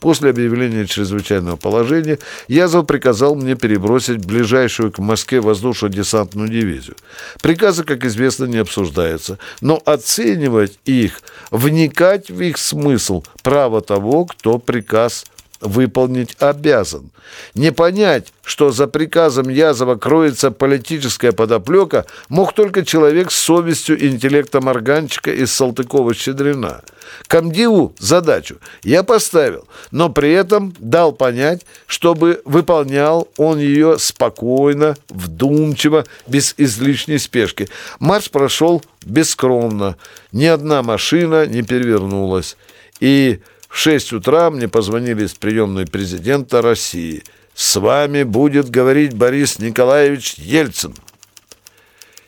[0.00, 2.18] После объявления чрезвычайного положения
[2.48, 6.96] Язов приказал мне перебросить ближайшую к Москве воздушно-десантную дивизию.
[7.40, 11.20] Приказы, как известно, не обсуждаются, но оценивать их,
[11.50, 15.24] вникать в их смысл– право того, кто приказ
[15.60, 17.10] выполнить обязан.
[17.54, 24.08] Не понять, что за приказом Язова кроется политическая подоплека, мог только человек с совестью и
[24.08, 26.82] интеллектом органчика из Салтыкова-Щедрина–
[27.26, 36.04] Комдиву задачу я поставил, но при этом дал понять, чтобы выполнял он ее спокойно, вдумчиво,
[36.26, 37.68] без излишней спешки.
[37.98, 39.96] Марш прошел бескромно,
[40.32, 42.56] ни одна машина не перевернулась.
[43.00, 43.40] И
[43.76, 47.22] в 6 утра мне позвонили из приемной президента России.
[47.54, 50.94] «С вами будет говорить Борис Николаевич Ельцин».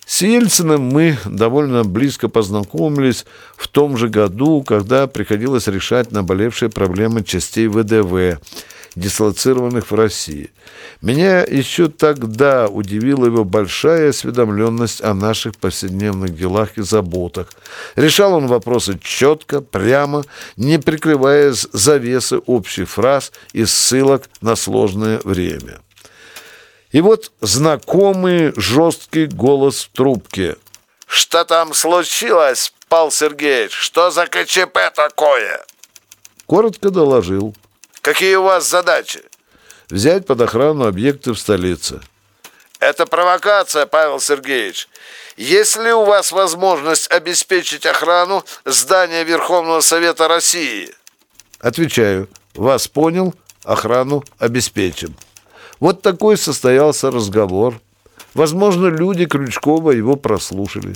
[0.04, 3.24] С Ельциным мы довольно близко познакомились
[3.56, 8.42] в том же году, когда приходилось решать наболевшие проблемы частей ВДВ,
[8.98, 10.50] дислоцированных в России.
[11.00, 17.48] Меня еще тогда удивила его большая осведомленность о наших повседневных делах и заботах.
[17.96, 20.24] Решал он вопросы четко, прямо,
[20.56, 25.80] не прикрываясь завесы общих фраз и ссылок на сложное время.
[26.90, 30.56] И вот знакомый жесткий голос в трубке.
[31.06, 33.72] «Что там случилось, Пал Сергеевич?
[33.72, 35.64] Что за КЧП такое?»
[36.48, 37.54] коротко доложил.
[38.08, 39.20] «Какие у вас задачи?»
[39.90, 42.00] «Взять под охрану объекты в столице».
[42.80, 44.88] «Это провокация, Павел Сергеевич.
[45.36, 50.88] Есть ли у вас возможность обеспечить охрану здания Верховного Совета России?»
[51.60, 52.30] Отвечаю.
[52.54, 55.14] «Вас понял, охрану обеспечим».
[55.78, 57.78] Вот такой состоялся разговор.
[58.32, 60.94] Возможно, люди Крючкова его прослушали,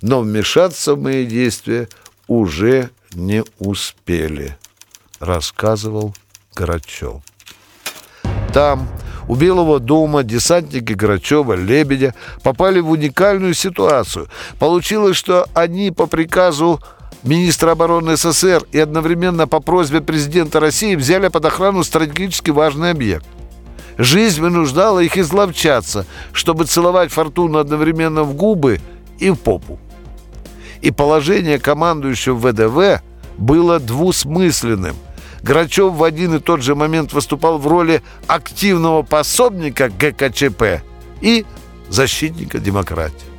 [0.00, 1.88] но вмешаться в мои действия
[2.28, 4.56] уже не успели,
[5.18, 6.14] рассказывал
[6.54, 7.22] Грачев.
[8.52, 8.88] Там,
[9.28, 14.28] у Белого дома, десантники Грачева, Лебедя попали в уникальную ситуацию.
[14.58, 16.80] Получилось, что они по приказу
[17.22, 23.26] министра обороны СССР и одновременно по просьбе президента России взяли под охрану стратегически важный объект.
[23.98, 28.80] Жизнь вынуждала их изловчаться, чтобы целовать фортуну одновременно в губы
[29.18, 29.78] и в попу.
[30.80, 33.02] И положение командующего ВДВ
[33.38, 34.96] было двусмысленным.
[35.42, 40.82] Грачев в один и тот же момент выступал в роли активного пособника ГКЧП
[41.20, 41.44] и
[41.88, 43.32] защитника демократии.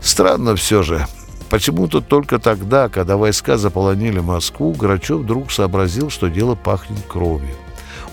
[0.00, 1.06] Странно все же.
[1.48, 7.54] Почему-то только тогда, когда войска заполонили Москву, Грачев вдруг сообразил, что дело пахнет кровью.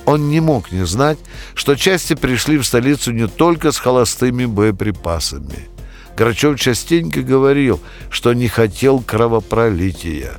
[0.05, 1.20] Он не мог не знать,
[1.55, 5.70] что части пришли в столицу не только с холостыми боеприпасами.
[6.17, 10.34] Грачев частенько говорил, что не хотел кровопролития.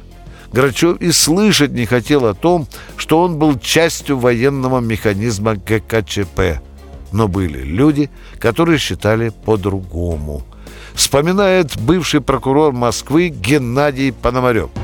[0.53, 6.61] Грачев и слышать не хотел о том, что он был частью военного механизма ГКЧП.
[7.13, 10.43] Но были люди, которые считали по-другому.
[10.95, 14.71] Вспоминает бывший прокурор Москвы Геннадий Пономарев–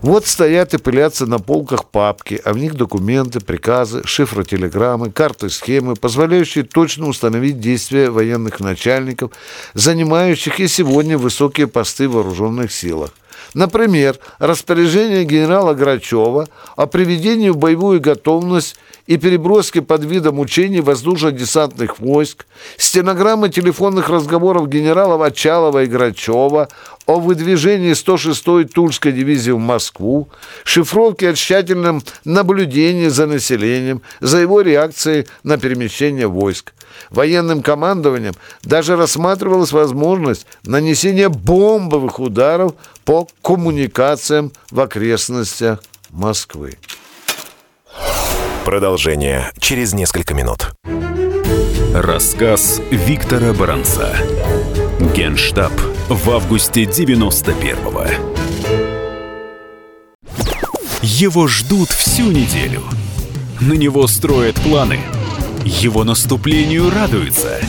[0.00, 5.96] вот стоят и пылятся на полках папки, а в них документы, приказы, шифротелеграммы, карты, схемы,
[5.96, 9.32] позволяющие точно установить действия военных начальников,
[9.74, 13.10] занимающих и сегодня высокие посты в вооруженных силах.
[13.54, 18.76] Например, распоряжение генерала Грачева о приведении в боевую готовность
[19.06, 22.46] и переброске под видом учений воздушно-десантных войск,
[22.76, 26.68] стенограммы телефонных разговоров генералов Очалова и Грачева
[27.06, 30.28] о выдвижении 106-й Тульской дивизии в Москву,
[30.64, 36.74] шифровки о тщательном наблюдении за населением, за его реакцией на перемещение войск.
[37.10, 42.74] Военным командованием даже рассматривалась возможность нанесения бомбовых ударов
[43.04, 46.78] по коммуникациям в окрестностях Москвы.
[48.64, 50.72] Продолжение через несколько минут.
[51.94, 54.14] Рассказ Виктора Баранца.
[55.14, 55.72] Генштаб
[56.08, 58.04] в августе 91-го.
[61.02, 62.82] Его ждут всю неделю.
[63.60, 65.00] На него строят планы.
[65.68, 67.60] Его наступлению радуются.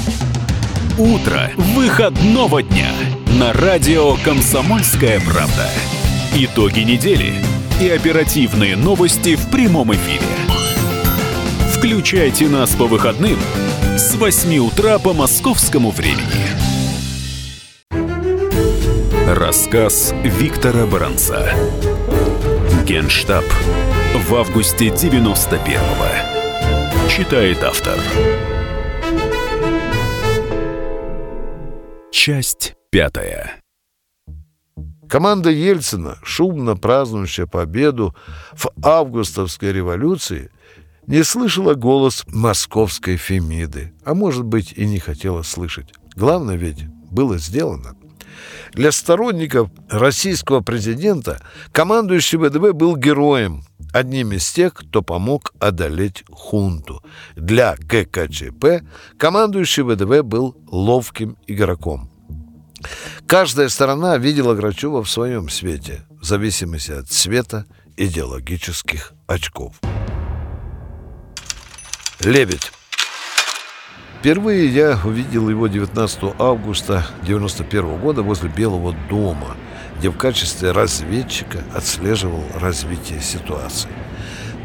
[0.97, 2.91] Утро выходного дня
[3.37, 5.69] на радио «Комсомольская правда».
[6.33, 7.33] Итоги недели
[7.81, 10.25] и оперативные новости в прямом эфире.
[11.73, 13.37] Включайте нас по выходным
[13.97, 16.47] с 8 утра по московскому времени.
[19.27, 21.53] Рассказ Виктора Баранца.
[22.85, 23.43] Генштаб
[24.15, 26.38] в августе 91-го.
[27.09, 27.99] Читает автор.
[32.11, 33.61] Часть пятая.
[35.09, 38.15] Команда Ельцина, шумно празднующая победу
[38.53, 40.51] в августовской революции,
[41.07, 45.91] не слышала голос московской Фемиды, а может быть и не хотела слышать.
[46.15, 47.98] Главное ведь было сделано.
[48.73, 53.63] Для сторонников российского президента командующий ВДВ был героем,
[53.93, 57.03] одним из тех, кто помог одолеть хунту.
[57.35, 58.83] Для ГКЧП
[59.17, 62.09] командующий ВДВ был ловким игроком.
[63.27, 67.65] Каждая сторона видела Грачева в своем свете, в зависимости от цвета
[67.97, 69.79] идеологических очков.
[72.21, 72.71] Лебедь.
[74.19, 79.55] Впервые я увидел его 19 августа 1991 года возле Белого дома,
[79.97, 83.87] где в качестве разведчика отслеживал развитие ситуации.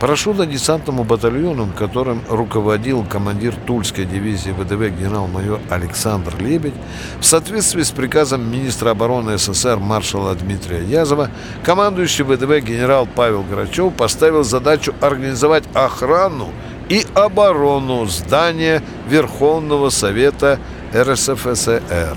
[0.00, 6.74] Парашютно-десантному батальону, которым руководил командир Тульской дивизии ВДВ генерал-майор Александр Лебедь,
[7.20, 11.30] в соответствии с приказом министра обороны СССР маршала Дмитрия Язова,
[11.62, 16.48] командующий ВДВ генерал Павел Грачев поставил задачу организовать охрану
[16.88, 20.58] и оборону здания Верховного Совета
[20.94, 22.16] РСФСР.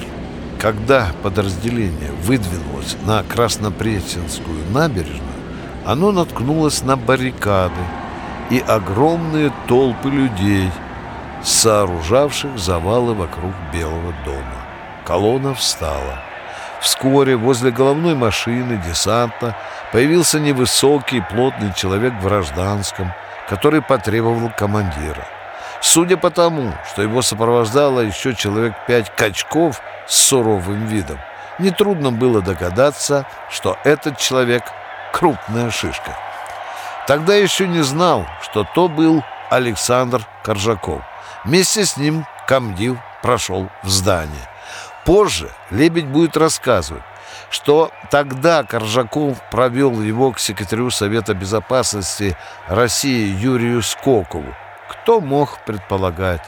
[0.59, 5.22] Когда подразделение выдвинулось на Краснопресненскую набережную,
[5.86, 7.74] оно наткнулось на баррикады
[8.49, 10.72] и огромные толпы людей,
[11.43, 14.65] сооружавших завалы вокруг Белого дома.
[15.05, 16.24] Колонна встала.
[16.82, 19.55] Вскоре возле головной машины десанта
[19.91, 23.13] появился невысокий плотный человек в гражданском,
[23.48, 25.28] который потребовал командира.
[25.82, 31.20] Судя по тому, что его сопровождало еще человек пять качков с суровым видом,
[31.60, 34.64] нетрудно было догадаться, что этот человек—
[35.14, 36.18] крупная шишка.
[37.08, 41.02] Тогда еще не знал, что то был Александр Коржаков.
[41.45, 44.50] Вместе с ним комдив прошел в здание.
[45.06, 47.04] Позже Лебедь будет рассказывать,
[47.50, 52.38] что тогда Коржаков провел его к секретарю Совета Безопасности
[52.68, 54.54] России Юрию Скокову.
[54.89, 56.43] Кто мог предполагать,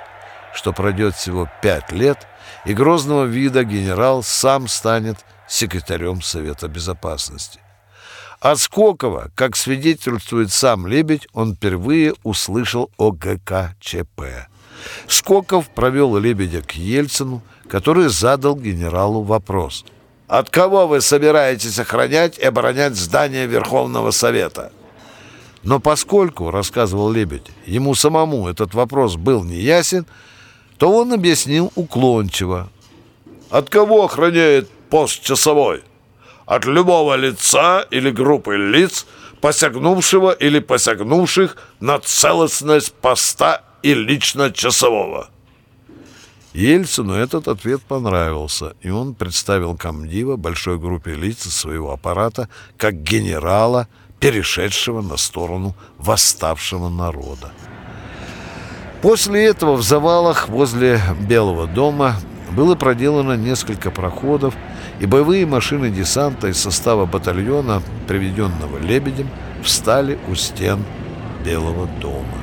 [0.54, 2.28] что пройдет всего пять лет,
[2.66, 7.60] и грозного вида генерал сам станет секретарем Совета Безопасности.
[8.40, 14.48] От Скокова, как свидетельствует сам Лебедь, он впервые услышал о ГКЧП.
[15.08, 19.84] Скоков провел Лебедя к Ельцину, который задал генералу вопрос.
[20.30, 24.72] «От кого вы собираетесь охранять и оборонять здание Верховного Совета?»
[25.64, 30.06] Но поскольку, рассказывал Лебедь, ему самому этот вопрос был неясен,
[30.78, 32.70] то он объяснил уклончиво.
[33.50, 35.82] «От кого охраняет пост часовой?
[36.46, 39.08] От любого лица или группы лиц,
[39.42, 45.30] посягнувшего или посягнувших на целостность поста и лично часового».
[46.54, 53.88] Ельцину этот ответ понравился, и он представил комдива большой группе лиц своего аппарата как генерала,
[54.20, 57.52] перешедшего на сторону восставшего народа.
[59.02, 62.16] После этого в завалах возле Белого дома
[62.52, 64.56] было проделано несколько проходов,
[65.00, 69.30] и боевые машины десанта из состава батальона, приведенного Лебедем,
[69.64, 70.84] встали у стен
[71.46, 72.39] Белого дома.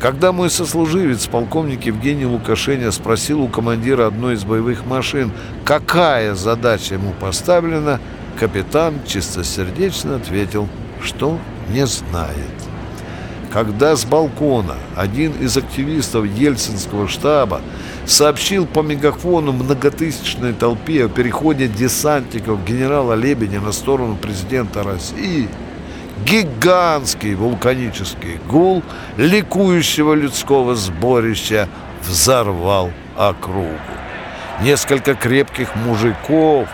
[0.00, 5.30] Когда мой сослуживец, полковник Евгений Лукашеня, спросил у командира одной из боевых машин,
[5.62, 8.00] какая задача ему поставлена,
[8.38, 10.68] капитан чистосердечно ответил,
[11.02, 11.38] что
[11.68, 12.34] не знает.
[13.52, 17.60] Когда с балкона один из активистов Ельцинского штаба
[18.06, 25.48] сообщил по мегафону многотысячной толпе о переходе десантников генерала Лебедя на сторону президента России,
[26.24, 28.82] гигантский вулканический гул
[29.16, 31.68] ликующего людского сборища
[32.02, 33.78] взорвал округу.
[34.60, 36.68] Несколько крепких мужиков,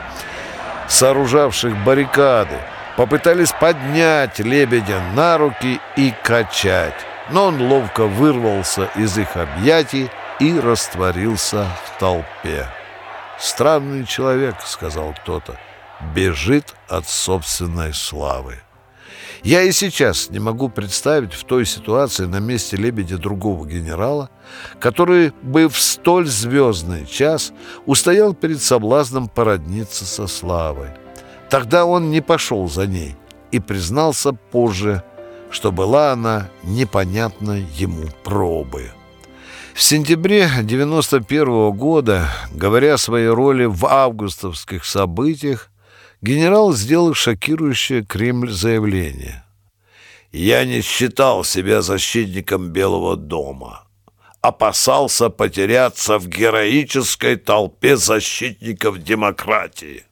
[0.89, 2.57] сооружавших баррикады,
[2.97, 6.95] попытались поднять лебедя на руки и качать,
[7.31, 12.67] но он ловко вырвался из их объятий и растворился в толпе.
[13.39, 15.59] «Странный человек»,— сказал кто-то,—
[16.15, 18.66] «бежит от собственной славы».
[19.43, 24.31] Я и сейчас не могу представить в той ситуации на месте лебедя другого генерала,
[24.81, 27.53] который бы в столь звездный час
[27.85, 30.91] устоял перед соблазном породниться со славой.
[31.51, 33.17] Тогда он не пошел за ней
[33.53, 35.03] и признался позже,
[35.51, 38.91] что была она непонятна ему пробы.
[39.75, 45.71] В сентябре 91 -го года, говоря о своей роли в августовских событиях,
[46.27, 49.45] генерал сделал шокирующее Кремль заявление.
[50.33, 53.85] «Я не считал себя защитником Белого дома.
[54.41, 60.05] Опасался потеряться в героической толпе защитников демократии».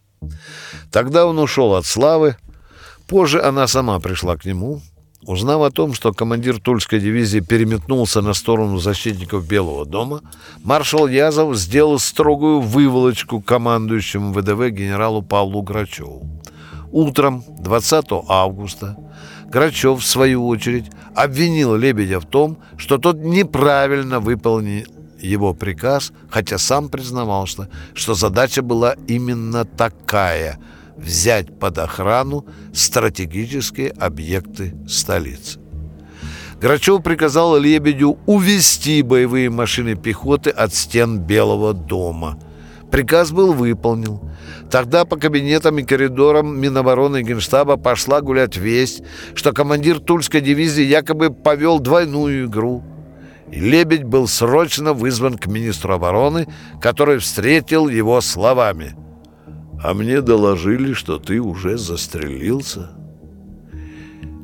[0.92, 2.36] Тогда он ушел от славы.
[3.08, 4.80] Позже она сама пришла к нему,
[5.26, 10.20] Узнав о том, что командир Тульской дивизии переметнулся на сторону защитников Белого дома,
[10.62, 16.28] маршал Язов сделал строгую выволочку командующему ВДВ генералу Павлу Грачеву.
[16.92, 18.96] Утром 20 августа
[19.46, 24.84] Грачев, в свою очередь, обвинил Лебедя в том, что тот неправильно выполнил
[25.18, 30.58] его приказ, хотя сам признавался, что задача была именно такая–
[30.96, 35.60] взять под охрану стратегические объекты столицы.
[36.60, 42.38] Грачев приказал Лебедю увести боевые машины пехоты от стен Белого дома.
[42.90, 44.20] Приказ был выполнен.
[44.70, 49.02] Тогда по кабинетам и коридорам Минобороны и Генштаба пошла гулять весть,
[49.34, 52.82] что командир Тульской дивизии якобы повел двойную игру.
[53.50, 56.46] И Лебедь был срочно вызван к министру обороны,
[56.80, 58.96] который встретил его словами–
[59.84, 62.88] а мне доложили, что ты уже застрелился.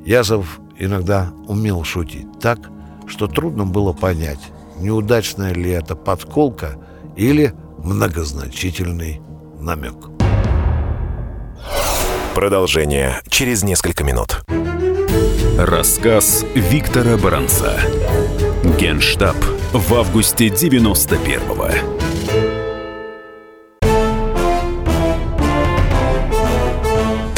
[0.05, 2.59] Язов иногда умел шутить так,
[3.07, 4.41] что трудно было понять,
[4.79, 6.77] неудачная ли это подколка
[7.17, 9.23] или многозначительный
[9.59, 10.11] намек.
[12.35, 14.43] Продолжение через несколько минут.
[15.57, 17.81] Рассказ Виктора Баранца.
[18.79, 19.37] Генштаб
[19.73, 22.00] в августе 91-го.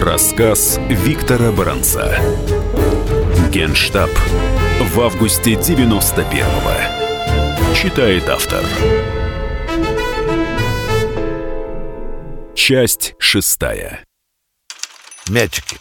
[0.00, 2.20] Рассказ Виктора Баранца.
[3.50, 4.08] Генштаб
[4.80, 7.74] в августе 91-го.
[7.74, 8.64] Читает автор.
[12.54, 14.04] Часть шестая.
[15.28, 15.76] Мячики.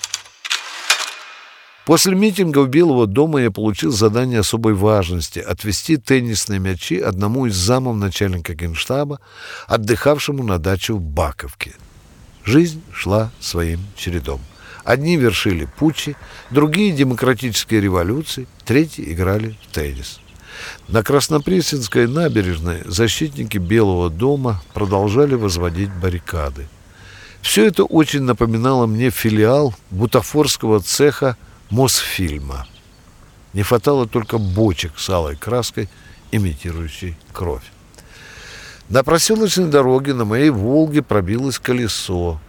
[1.86, 7.53] После митинга у Белого дома я получил задание особой важности— отвезти теннисные мячи одному из
[7.53, 9.20] замов начальника генштаба,
[9.68, 11.76] отдыхавшему на даче в Баковке.
[12.48, 14.39] Жизнь шла своим чередом.
[14.86, 16.16] Одни вершили путчи,
[16.50, 20.22] другие— демократические революции, третьи играли в теннис.
[20.88, 26.70] На Краснопресненской набережной защитники Белого дома продолжали возводить баррикады.
[27.41, 31.36] Все это очень напоминало мне филиал бутафорского цеха
[31.70, 32.66] Мосфильма.
[33.52, 35.89] Не хватало только бочек с алой краской,
[36.32, 37.66] имитирующей кровь.
[38.90, 42.40] На проселочной дороге на моей «Волге» пробилось колесо.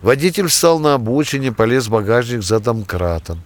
[0.00, 3.42] Водитель встал на обочине, полез в багажник за домкратом.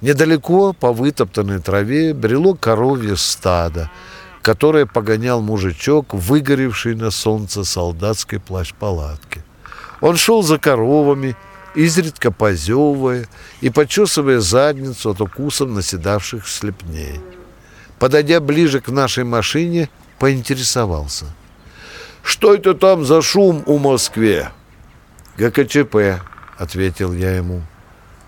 [0.00, 3.90] Недалеко по вытоптанной траве брело коровье стадо,
[4.40, 9.44] которое погонял мужичок, выгоревший на солнце солдатской плащ-палатки.
[10.00, 11.36] Он шел за коровами,
[11.74, 13.28] изредка позевывая
[13.60, 17.20] и почесывая задницу от укусов наседавших слепней.
[17.98, 21.26] Подойдя ближе к нашей машине, поинтересовался.
[22.22, 24.50] «Что это там за шум у Москве?»
[25.36, 26.22] «ГКЧП»,—
[26.58, 27.62] ответил я ему.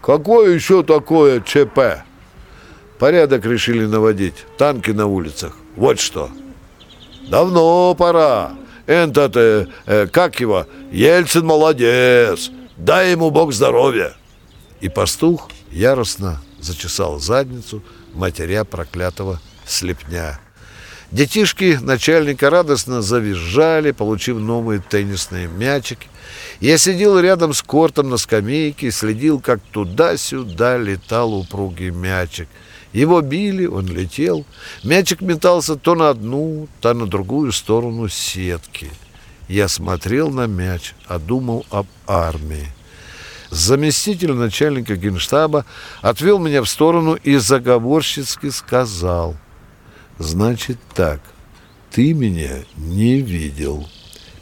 [0.01, 2.05] «Какое еще такое ЧП?»
[2.99, 5.57] «Порядок решили наводить, танки на улицах.
[5.77, 6.31] Вот что».
[7.29, 8.53] «Давно пора.
[8.87, 12.51] Этот, э, э, как его, Ельцин молодец.
[12.77, 14.15] Дай ему Бог здоровья!»
[14.81, 17.83] И пастух яростно зачесал задницу
[18.15, 20.41] матеря проклятого слепня.
[21.13, 26.09] Детишки начальника радостно завизжали, получив новые теннисные мячики.
[26.59, 32.49] Я сидел рядом с кортом на скамейке и следил, как туда-сюда летал упругий мячик.
[32.95, 34.47] Его били, он летел.
[34.85, 38.91] Мячик метался то на одну, то на другую сторону сетки.
[39.49, 42.69] Я смотрел на мяч, а думал об армии.
[43.51, 45.67] Заместитель начальника генштаба
[46.01, 49.37] отвел меня в сторону и заговорщицки сказал,
[50.19, 51.21] «Значит так,
[51.91, 53.89] ты меня не видел.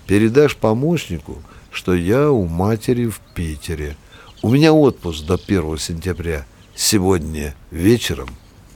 [0.07, 3.97] Передашь помощнику, что я у матери в Питере.
[4.43, 6.47] У меня отпуск до 1 сентября.
[6.75, 8.29] Сегодня вечером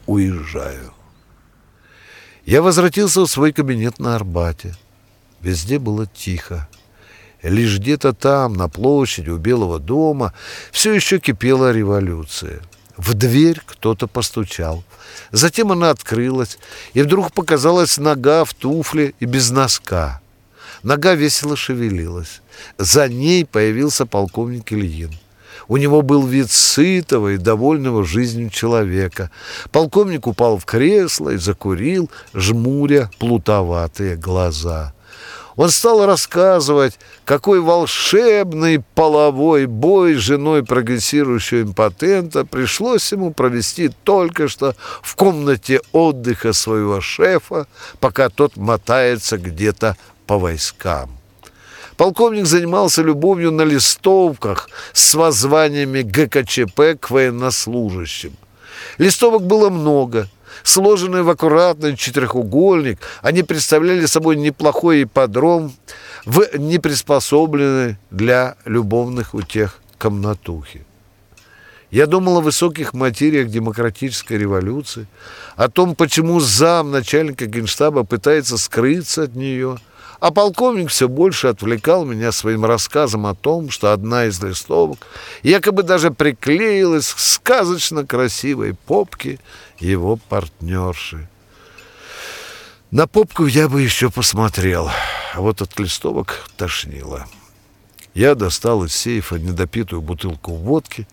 [0.07, 0.93] уезжаю».
[2.45, 4.77] Я возвратился в свой кабинет на Арбате.
[5.41, 6.69] Везде было тихо.
[7.43, 10.33] Лишь где-то там, на площади у Белого дома,
[10.73, 12.63] все еще кипела революция.
[12.97, 14.85] В дверь кто-то постучал.
[15.33, 16.59] Затем она открылась,
[16.93, 20.21] и вдруг показалась нога в туфле и без носка.
[20.83, 22.41] Нога весело шевелилась.
[22.79, 25.13] За ней появился полковник Ильин.
[25.69, 29.31] У него был вид сытого и довольного жизнью человека.
[29.73, 34.94] Полковник упал в кресло и закурил, жмуря плутоватые глаза.
[35.57, 44.49] Он стал рассказывать, какой волшебный половой бой с женой прогрессирующего импотента пришлось ему провести только
[44.49, 47.69] что в комнате отдыха своего шефа,
[48.01, 49.97] пока тот мотается где-то
[50.27, 51.11] по войскам.
[51.97, 58.33] Полковник занимался любовью на листовках с воззваниями ГКЧП к военнослужащим.
[58.99, 60.29] Листовок было много–
[60.65, 65.75] Сложенные в аккуратный четырехугольник, они представляли собой неплохой ипподром
[66.25, 70.87] в неприспособленной для любовных утех комнатухе.
[71.91, 75.07] Я думал о высоких материях демократической революции,
[75.55, 79.77] о том, почему зам начальника генштаба пытается скрыться от нее–
[80.25, 85.07] а полковник все больше отвлекал меня своим рассказом о том, что одна из листовок
[85.43, 89.39] якобы даже приклеилась к сказочно красивой попке
[89.79, 91.29] его партнерши.
[92.91, 94.89] На попку я бы еще посмотрел,
[95.35, 97.27] а вот от листовок тошнило.
[98.15, 101.07] Я достал из сейфа недопитую бутылку водки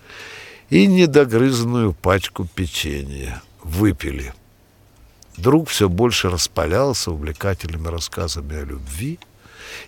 [0.70, 3.42] и недогрызанную пачку печенья.
[3.62, 4.34] Выпили.
[5.42, 9.18] Друг все больше распалялся увлекательными рассказами о любви.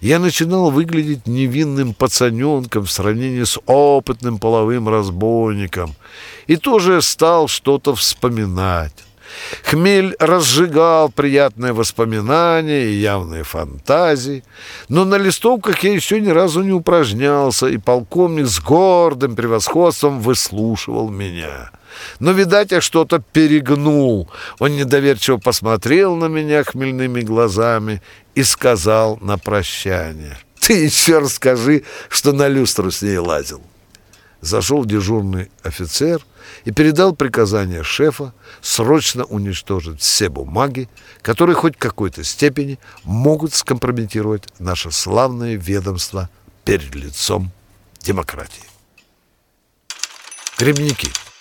[0.01, 5.93] я начинал выглядеть невинным пацаненком в сравнении с опытным половым разбойником
[6.47, 8.95] и тоже стал что-то вспоминать.
[9.63, 14.43] Хмель разжигал приятные воспоминания и явные фантазии,
[14.89, 21.09] но на листовках я еще ни разу не упражнялся, и полковник с гордым превосходством выслушивал
[21.09, 21.69] меня.
[22.19, 24.29] Но, видать, я что-то перегнул.
[24.59, 28.01] Он недоверчиво посмотрел на меня хмельными глазами
[28.35, 30.37] и сказал на прощание.
[30.59, 33.61] «Ты еще расскажи, что на люстру с ней лазил»
[34.43, 36.21] зашел дежурный офицер
[36.65, 40.89] и передал приказание шефа срочно уничтожить все бумаги,
[41.21, 46.29] которые хоть в какой-то степени могут скомпрометировать наше славное ведомство
[46.65, 47.51] перед лицом
[48.01, 48.63] демократии.
[50.57, 51.09] Грибники–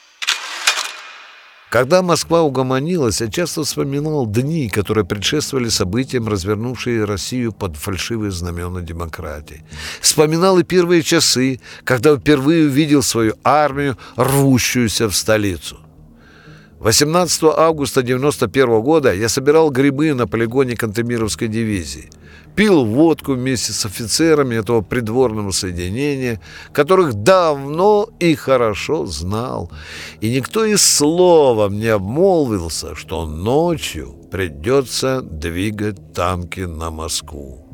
[1.73, 8.83] когда Москва угомонилась, я часто вспоминал дни, которые предшествовали событиям, развернувшие Россию под фальшивые знамена
[8.83, 9.65] демократии.
[10.03, 15.79] Вспоминал и первые часы, когда впервые увидел свою армию, рвущуюся в столицу.
[16.81, 22.11] 18 августа 1991 года я собирал грибы на полигоне Кантемировской дивизии–
[22.55, 26.41] пил водку вместе с офицерами этого придворного соединения,
[26.73, 29.71] которых давно и хорошо знал.
[30.21, 37.67] И никто и словом не обмолвился, что ночью придется двигать танки на Москву.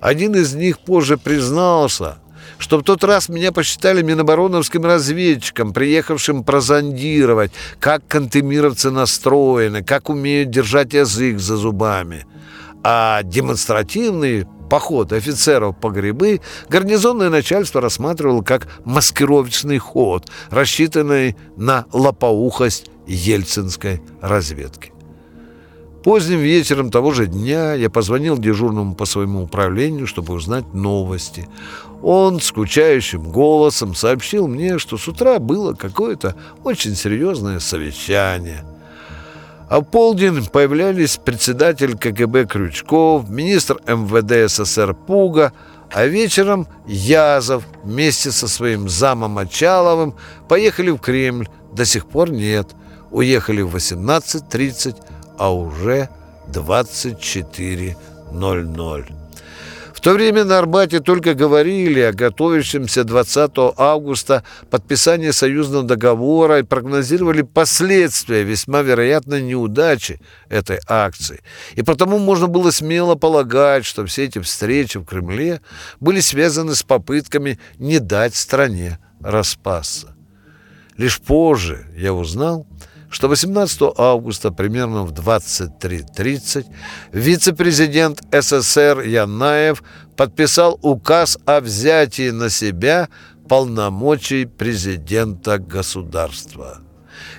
[0.00, 2.18] Один из них позже признался,
[2.58, 10.50] что в тот раз меня посчитали минобороновским разведчиком, приехавшим прозондировать, как кантемировцы настроены, как умеют
[10.50, 12.26] держать язык за зубами–
[12.82, 22.90] а демонстративный поход офицеров по грибы гарнизонное начальство рассматривало как маскировочный ход, рассчитанный на лопоухость
[23.06, 24.92] ельцинской разведки.
[26.04, 31.46] Поздним вечером того же дня я позвонил дежурному по своему управлению, чтобы узнать новости.
[32.02, 38.64] Он скучающим голосом сообщил мне, что с утра было какое-то очень серьезное совещание–
[39.70, 45.52] а в полдень появлялись председатель КГБ Крючков, министр МВД СССР Пуга,
[45.92, 50.16] а вечером Язов вместе со своим замом Очаловым
[50.48, 51.46] поехали в Кремль.
[51.72, 52.74] До сих пор нет.
[53.12, 54.96] Уехали в 18.30,
[55.38, 56.08] а уже
[56.48, 59.19] 24.00.
[60.00, 66.62] В то время на Арбате только говорили о готовящемся 20 августа подписании союзного договора и
[66.62, 71.42] прогнозировали последствия весьма вероятной неудачи этой акции.
[71.74, 75.60] И потому можно было смело полагать, что все эти встречи в Кремле
[76.00, 80.16] были связаны с попытками не дать стране распасться.
[80.96, 82.66] Лишь позже я узнал,
[83.10, 86.66] что 18 августа примерно в 23.30
[87.12, 89.82] вице-президент СССР Янаев
[90.16, 93.08] подписал указ о взятии на себя
[93.48, 96.78] полномочий президента государства.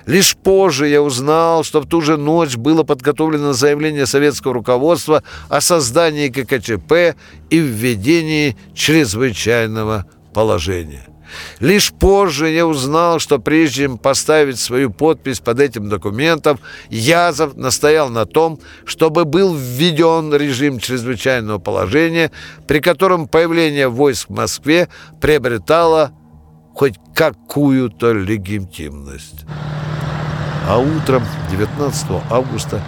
[0.06, 5.60] Лишь позже я узнал, что в ту же ночь было подготовлено заявление советского руководства о
[5.60, 7.16] создании ККЧП
[7.50, 11.11] и введении чрезвычайного положения.
[11.60, 16.58] Лишь позже я узнал, что прежде чем поставить свою подпись под этим документом,
[16.90, 22.30] Язов настоял на том, чтобы был введен режим чрезвычайного положения,
[22.66, 24.88] при котором появление войск в Москве
[25.20, 26.12] приобретало
[26.74, 29.44] хоть какую-то легитимность.
[30.68, 32.80] А утром 19 августа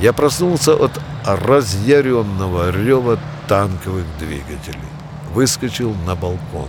[0.00, 0.90] я проснулся от
[1.24, 4.78] разъяренного рева танковых двигателей.
[5.32, 6.68] Выскочил на балкон.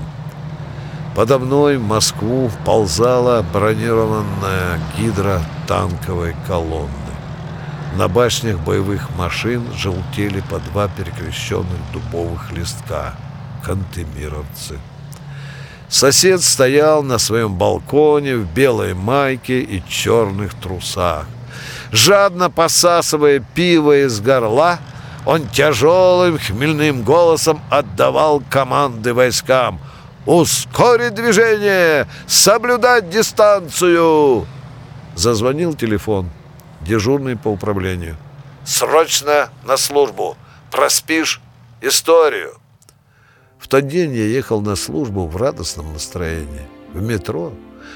[1.16, 6.91] Подо мной в Москву ползала бронированная гидра танковой колонны.
[7.95, 13.16] На башнях боевых машин желтели по два перекрещенных дубовых листка—
[13.66, 14.78] кантемировцы.
[15.88, 21.28] Сосед стоял на своем балконе в белой майке и черных трусах.
[21.93, 24.80] Жадно посасывая пиво из горла,
[25.26, 29.80] он тяжелым хмельным голосом отдавал команды войскам—
[30.26, 32.08] «Ускорить движение!
[32.28, 34.48] Соблюдать дистанцию!»
[35.16, 36.30] Зазвонил телефон.
[36.82, 38.18] Дежурный по управлению.
[38.66, 40.36] «Срочно на службу!
[40.72, 41.42] Проспишь
[41.82, 42.54] историю!»
[43.60, 46.68] В тот день я ехал на службу в радостном настроении.
[46.94, 47.54] В метро.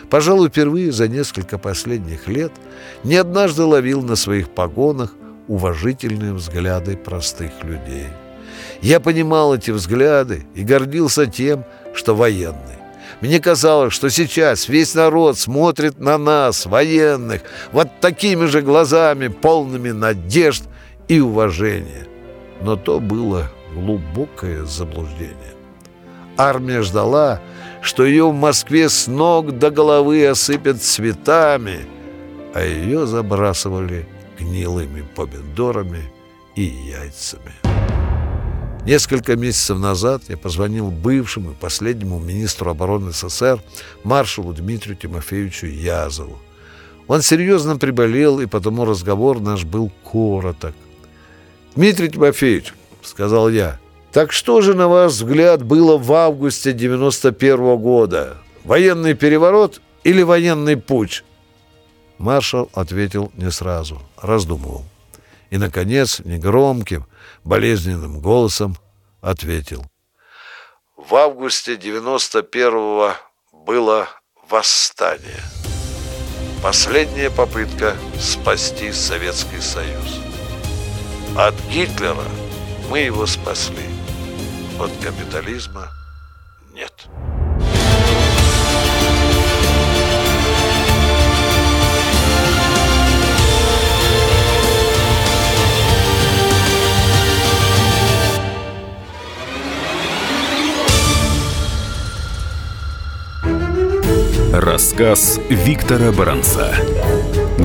[0.09, 2.51] Пожалуй, впервые за несколько последних лет
[3.03, 5.13] не однажды ловил на своих погонах
[5.47, 8.07] уважительные взгляды простых людей.
[8.81, 11.65] Я понимал эти взгляды и гордился тем,
[11.99, 12.79] что военный.
[13.21, 17.41] Мне казалось, что сейчас весь народ смотрит на нас, военных,
[17.73, 20.63] вот такими же глазами, полными надежд
[21.09, 22.07] и уважения.
[22.61, 25.53] Но то было глубокое заблуждение.
[26.37, 27.41] Армия ждала,
[27.81, 31.79] что ее в Москве с ног до головы осыпят цветами,
[32.53, 34.07] а ее забрасывали
[34.39, 36.09] гнилыми помидорами
[36.55, 37.68] и яйцами.
[38.85, 43.61] Несколько месяцев назад я позвонил бывшему и последнему министру обороны СССР
[44.03, 46.39] маршалу Дмитрию Тимофеевичу Язову.
[47.07, 50.73] Он серьезно приболел, и потому разговор наш был короток.
[51.75, 53.79] «Дмитрий Тимофеевич»,— сказал я,—
[54.11, 58.37] «так что же, на ваш взгляд, было в августе 91 -го года?
[58.63, 61.23] Военный переворот или военный путь?»
[62.17, 64.85] Маршал ответил не сразу, раздумывал.
[65.49, 67.05] И, наконец, негромким,
[67.43, 68.77] болезненным голосом
[69.21, 69.85] ответил.
[70.95, 73.13] В августе 91-го
[73.51, 74.07] было
[74.49, 75.41] восстание.
[76.61, 80.19] Последняя попытка спасти Советский Союз.
[81.37, 82.27] От Гитлера
[82.89, 83.85] мы его спасли.
[84.79, 85.87] От капитализма
[86.73, 87.07] нет.
[104.51, 106.73] Рассказ Виктора Баранца.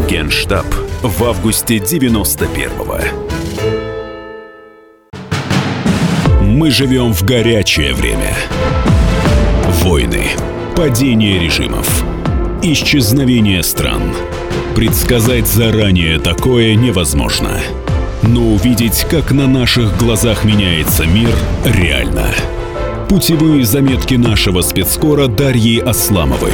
[0.07, 0.67] Генштаб
[1.03, 2.99] в августе 91-го.
[6.43, 8.37] Мы живем в горячее время.
[9.83, 10.27] Войны,
[10.77, 12.05] падение режимов,
[12.63, 14.03] исчезновение стран.
[14.77, 17.61] Предсказать заранее такое невозможно.
[18.23, 22.35] Но увидеть, как на наших глазах меняется мир, реально.
[23.09, 26.53] Путевые заметки нашего спецкора Дарьи Асламовой.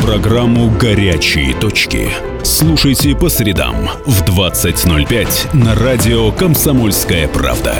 [0.00, 2.08] Программу «Горячие точки».
[2.42, 7.74] Слушайте по средам в 20.05 на радио «Комсомольская правда».